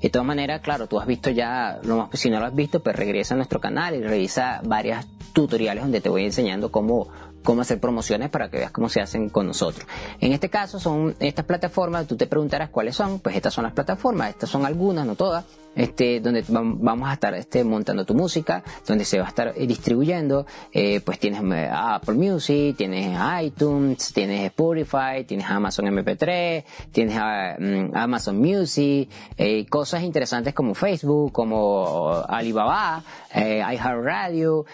De 0.00 0.10
todas 0.10 0.26
maneras, 0.26 0.60
claro, 0.60 0.86
tú 0.86 1.00
has 1.00 1.06
visto 1.06 1.30
ya, 1.30 1.80
lo 1.82 1.96
más, 1.96 2.08
si 2.12 2.30
no 2.30 2.40
lo 2.40 2.46
has 2.46 2.54
visto, 2.54 2.80
pues 2.80 2.96
regresa 2.96 3.34
a 3.34 3.36
nuestro 3.36 3.60
canal 3.60 3.94
y 3.94 4.00
revisa 4.02 4.60
varias 4.64 5.06
tutoriales 5.32 5.82
donde 5.82 6.00
te 6.00 6.08
voy 6.08 6.24
enseñando 6.24 6.70
cómo, 6.70 7.08
cómo 7.42 7.62
hacer 7.62 7.80
promociones 7.80 8.30
para 8.30 8.48
que 8.50 8.58
veas 8.58 8.70
cómo 8.70 8.88
se 8.88 9.00
hacen 9.00 9.28
con 9.28 9.46
nosotros. 9.46 9.86
En 10.20 10.32
este 10.32 10.48
caso 10.48 10.78
son 10.78 11.14
estas 11.18 11.44
plataformas, 11.44 12.06
tú 12.06 12.16
te 12.16 12.26
preguntarás 12.26 12.70
cuáles 12.70 12.96
son, 12.96 13.20
pues 13.20 13.36
estas 13.36 13.54
son 13.54 13.64
las 13.64 13.72
plataformas, 13.72 14.30
estas 14.30 14.50
son 14.50 14.64
algunas, 14.64 15.06
no 15.06 15.14
todas, 15.14 15.44
este, 15.74 16.20
donde 16.20 16.44
vamos 16.48 17.08
a 17.08 17.14
estar 17.14 17.34
este, 17.34 17.64
montando 17.64 18.04
tu 18.04 18.14
música, 18.14 18.62
donde 18.86 19.04
se 19.04 19.18
va 19.18 19.24
a 19.24 19.28
estar 19.28 19.54
distribuyendo, 19.54 20.46
eh, 20.72 21.00
pues 21.00 21.18
tienes 21.18 21.42
eh, 21.42 21.70
Apple 21.72 22.14
Music, 22.14 22.76
tienes 22.76 23.18
iTunes, 23.42 24.12
tienes 24.12 24.44
Spotify, 24.46 25.24
tienes 25.26 25.46
Amazon 25.46 25.86
MP3, 25.86 26.64
tienes 26.90 27.16
mm, 27.16 27.96
Amazon 27.96 28.38
Music, 28.38 29.08
eh, 29.36 29.66
cosas 29.66 30.02
interesantes 30.02 30.52
como 30.52 30.74
Facebook, 30.74 31.32
como 31.32 32.22
Alibaba, 32.28 33.02
iHeartRadio, 33.34 34.66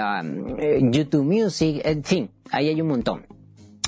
ah, 0.00 0.22
YouTube 0.22 1.24
Music, 1.24 1.80
fin, 2.04 2.30
ahí 2.50 2.68
hay 2.68 2.80
un 2.80 2.88
montón. 2.88 3.26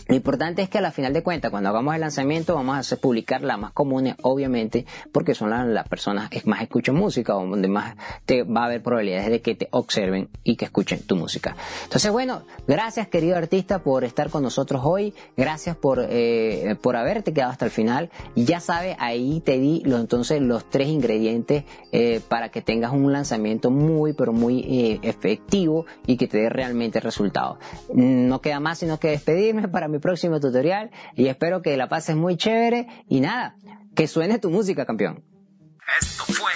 Lo 0.09 0.15
importante 0.15 0.63
es 0.63 0.69
que 0.69 0.79
a 0.79 0.81
la 0.81 0.93
final 0.93 1.13
de 1.13 1.23
cuentas, 1.23 1.51
cuando 1.51 1.71
hagamos 1.71 1.95
el 1.95 2.01
lanzamiento, 2.01 2.55
vamos 2.55 2.77
a 2.77 2.79
hacer 2.79 2.99
publicar 2.99 3.43
las 3.43 3.59
más 3.59 3.73
comunes, 3.73 4.15
obviamente, 4.23 4.87
porque 5.11 5.35
son 5.35 5.51
las, 5.51 5.89
personas 5.89 6.31
que 6.31 6.43
más 6.45 6.63
escuchan 6.63 6.95
música 6.95 7.37
o 7.37 7.47
donde 7.47 7.69
más 7.69 7.97
te 8.25 8.43
va 8.43 8.63
a 8.63 8.65
haber 8.67 8.83
probabilidades 8.83 9.31
de 9.31 9.41
que 9.41 9.55
te 9.55 9.69
observen 9.71 10.29
y 10.45 10.57
que 10.57 10.65
escuchen 10.65 11.01
tu 11.01 11.17
música. 11.17 11.57
Entonces, 11.85 12.11
bueno, 12.13 12.43
gracias 12.67 13.09
querido 13.09 13.37
artista 13.37 13.81
por 13.81 14.05
estar 14.05 14.31
con 14.31 14.43
nosotros 14.43 14.83
hoy, 14.85 15.15
gracias 15.37 15.77
por, 15.77 16.05
eh, 16.09 16.77
por 16.81 16.97
haberte 16.97 17.33
quedado 17.33 17.53
hasta 17.53 17.65
el 17.65 17.71
final. 17.71 18.11
Ya 18.37 18.61
sabes, 18.61 18.97
ahí 19.01 19.41
te 19.41 19.59
di 19.59 19.83
los, 19.85 20.01
entonces 20.01 20.41
los 20.41 20.69
tres 20.71 20.89
ingredientes 20.89 21.65
eh, 21.93 22.21
para 22.29 22.51
que 22.51 22.63
tengas 22.63 22.93
un 22.93 23.13
lanzamiento 23.13 23.71
muy, 23.71 24.13
pero 24.13 24.33
muy 24.33 24.61
eh, 24.61 25.01
efectivo 25.03 25.87
y 26.07 26.17
que 26.17 26.29
te 26.29 26.39
dé 26.39 26.49
realmente 26.49 27.01
resultados. 27.01 27.59
No 27.93 28.41
queda 28.41 28.61
más 28.61 28.79
sino 28.79 28.99
que 28.99 29.09
despedirme 29.09 29.69
para 29.69 29.89
mi 29.89 29.96
próximo 30.01 30.41
tutorial 30.41 30.91
y 31.15 31.27
espero 31.27 31.63
que 31.63 31.77
la 31.77 31.89
pases 31.89 32.17
muy 32.17 32.37
chévere 32.37 32.87
y 33.09 33.21
nada, 33.21 33.57
que 33.95 34.07
suene 34.07 34.39
tu 34.39 34.51
música, 34.51 34.85
campeón. 34.87 35.25
Esto 36.01 36.25
fue 36.25 36.51